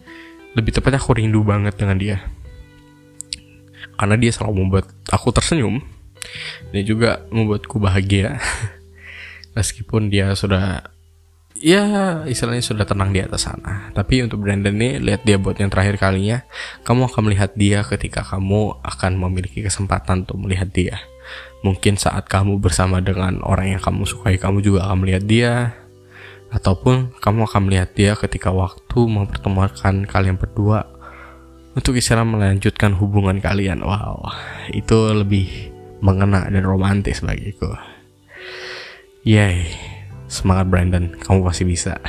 lebih 0.57 0.73
tepatnya 0.73 0.97
aku 0.97 1.21
rindu 1.21 1.45
banget 1.45 1.77
dengan 1.77 2.01
dia 2.01 2.19
karena 3.99 4.15
dia 4.15 4.31
selalu 4.31 4.65
membuat 4.65 4.87
aku 5.11 5.35
tersenyum 5.35 5.83
dan 6.71 6.83
juga 6.87 7.27
membuatku 7.35 7.83
bahagia 7.83 8.39
meskipun 9.59 10.07
dia 10.07 10.31
sudah 10.39 10.87
ya 11.59 12.23
istilahnya 12.23 12.63
sudah 12.63 12.87
tenang 12.87 13.11
di 13.11 13.19
atas 13.19 13.51
sana 13.51 13.91
tapi 13.91 14.23
untuk 14.23 14.47
Brandon 14.47 14.71
nih 14.71 15.03
lihat 15.03 15.27
dia 15.27 15.43
buat 15.43 15.59
yang 15.59 15.75
terakhir 15.75 15.99
kalinya 15.99 16.47
kamu 16.87 17.11
akan 17.11 17.23
melihat 17.27 17.51
dia 17.59 17.83
ketika 17.83 18.23
kamu 18.23 18.79
akan 18.87 19.13
memiliki 19.19 19.67
kesempatan 19.67 20.23
untuk 20.23 20.39
melihat 20.39 20.71
dia 20.71 21.03
mungkin 21.67 21.99
saat 21.99 22.31
kamu 22.31 22.63
bersama 22.63 23.03
dengan 23.03 23.43
orang 23.43 23.75
yang 23.75 23.83
kamu 23.83 24.07
sukai 24.07 24.39
kamu 24.39 24.63
juga 24.63 24.87
akan 24.87 24.99
melihat 25.03 25.25
dia 25.27 25.53
ataupun 26.55 27.19
kamu 27.19 27.51
akan 27.51 27.61
melihat 27.67 27.91
dia 27.93 28.13
ketika 28.15 28.55
waktu 28.55 28.99
mempertemukan 29.05 30.07
kalian 30.07 30.39
berdua 30.39 30.87
untuk 31.79 31.95
istilah 31.95 32.27
melanjutkan 32.27 32.91
hubungan 32.99 33.39
kalian. 33.39 33.87
Wow, 33.87 34.27
itu 34.75 35.15
lebih 35.15 35.71
mengena 36.03 36.51
dan 36.51 36.67
romantis 36.67 37.23
bagiku. 37.23 37.71
Yay, 39.29 39.69
semangat 40.25 40.73
Brandon, 40.73 41.13
kamu 41.13 41.45
pasti 41.45 41.69
bisa. 41.69 42.01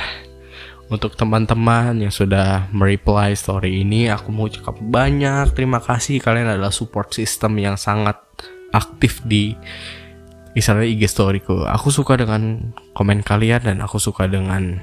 Untuk 0.88 1.20
teman-teman 1.20 2.00
yang 2.00 2.08
sudah 2.08 2.72
mereply 2.72 3.36
story 3.36 3.84
ini, 3.84 4.08
aku 4.08 4.32
mau 4.32 4.48
cakap 4.48 4.80
banyak 4.80 5.52
terima 5.52 5.84
kasih 5.84 6.16
kalian 6.16 6.56
adalah 6.56 6.72
support 6.72 7.12
system 7.12 7.60
yang 7.60 7.76
sangat 7.76 8.16
aktif 8.72 9.20
di 9.28 9.52
misalnya 10.56 10.88
IG 10.88 11.12
storyku 11.12 11.68
aku 11.68 11.92
suka 11.92 12.16
dengan 12.16 12.72
komen 12.96 13.20
kalian 13.20 13.68
dan 13.68 13.84
aku 13.84 14.00
suka 14.00 14.24
dengan 14.24 14.80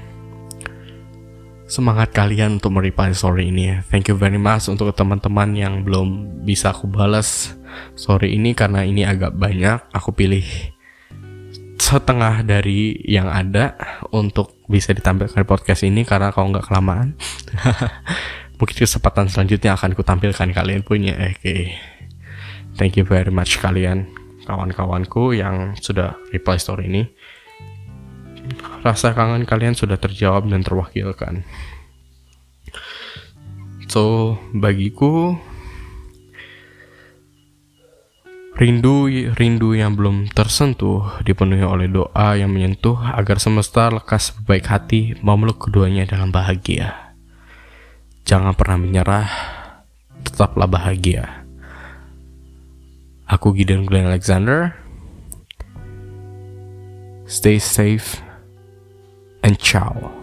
semangat 1.66 2.14
kalian 2.14 2.62
untuk 2.62 2.70
mereply 2.70 3.18
story 3.18 3.50
ini. 3.50 3.82
Thank 3.90 4.14
you 4.14 4.16
very 4.16 4.38
much 4.38 4.70
untuk 4.70 4.94
teman-teman 4.94 5.58
yang 5.58 5.82
belum 5.82 6.38
bisa 6.46 6.70
aku 6.70 6.86
balas 6.86 7.58
story 7.98 8.38
ini 8.38 8.54
karena 8.54 8.86
ini 8.86 9.02
agak 9.02 9.34
banyak. 9.34 9.90
Aku 9.90 10.14
pilih 10.14 10.46
setengah 11.78 12.42
dari 12.42 12.98
yang 13.06 13.30
ada 13.30 13.78
untuk 14.10 14.58
bisa 14.66 14.90
ditampilkan 14.92 15.38
di 15.38 15.48
podcast 15.48 15.86
ini 15.86 16.02
karena 16.02 16.34
kalau 16.34 16.52
nggak 16.52 16.66
kelamaan. 16.66 17.14
Mungkin 18.58 18.74
kesempatan 18.74 19.30
selanjutnya 19.30 19.78
akan 19.78 19.94
kutampilkan 19.94 20.50
kalian 20.50 20.82
punya. 20.82 21.14
Oke. 21.14 21.38
Okay. 21.38 21.62
Thank 22.74 22.98
you 22.98 23.06
very 23.06 23.30
much 23.30 23.62
kalian 23.62 24.10
kawan-kawanku 24.48 25.36
yang 25.36 25.76
sudah 25.76 26.16
reply 26.32 26.56
story 26.56 26.88
ini 26.88 27.02
rasa 28.80 29.12
kangen 29.12 29.44
kalian 29.44 29.76
sudah 29.76 30.00
terjawab 30.00 30.48
dan 30.48 30.64
terwakilkan 30.64 31.44
so 33.92 34.36
bagiku 34.56 35.36
rindu 38.58 39.06
rindu 39.38 39.78
yang 39.78 39.94
belum 39.94 40.34
tersentuh 40.34 41.22
dipenuhi 41.22 41.62
oleh 41.62 41.86
doa 41.86 42.34
yang 42.34 42.50
menyentuh 42.50 42.98
agar 43.14 43.38
semesta 43.38 43.88
lekas 43.88 44.34
berbaik 44.34 44.66
hati 44.66 45.14
memeluk 45.22 45.62
keduanya 45.62 46.04
dengan 46.04 46.34
bahagia 46.34 47.14
jangan 48.26 48.52
pernah 48.58 48.82
menyerah 48.82 49.30
tetaplah 50.26 50.66
bahagia 50.66 51.38
Aku 53.28 53.52
Gideon 53.52 53.84
Glenn 53.84 54.08
Alexander. 54.08 54.72
Stay 57.28 57.60
safe 57.60 58.24
and 59.44 59.60
ciao. 59.60 60.17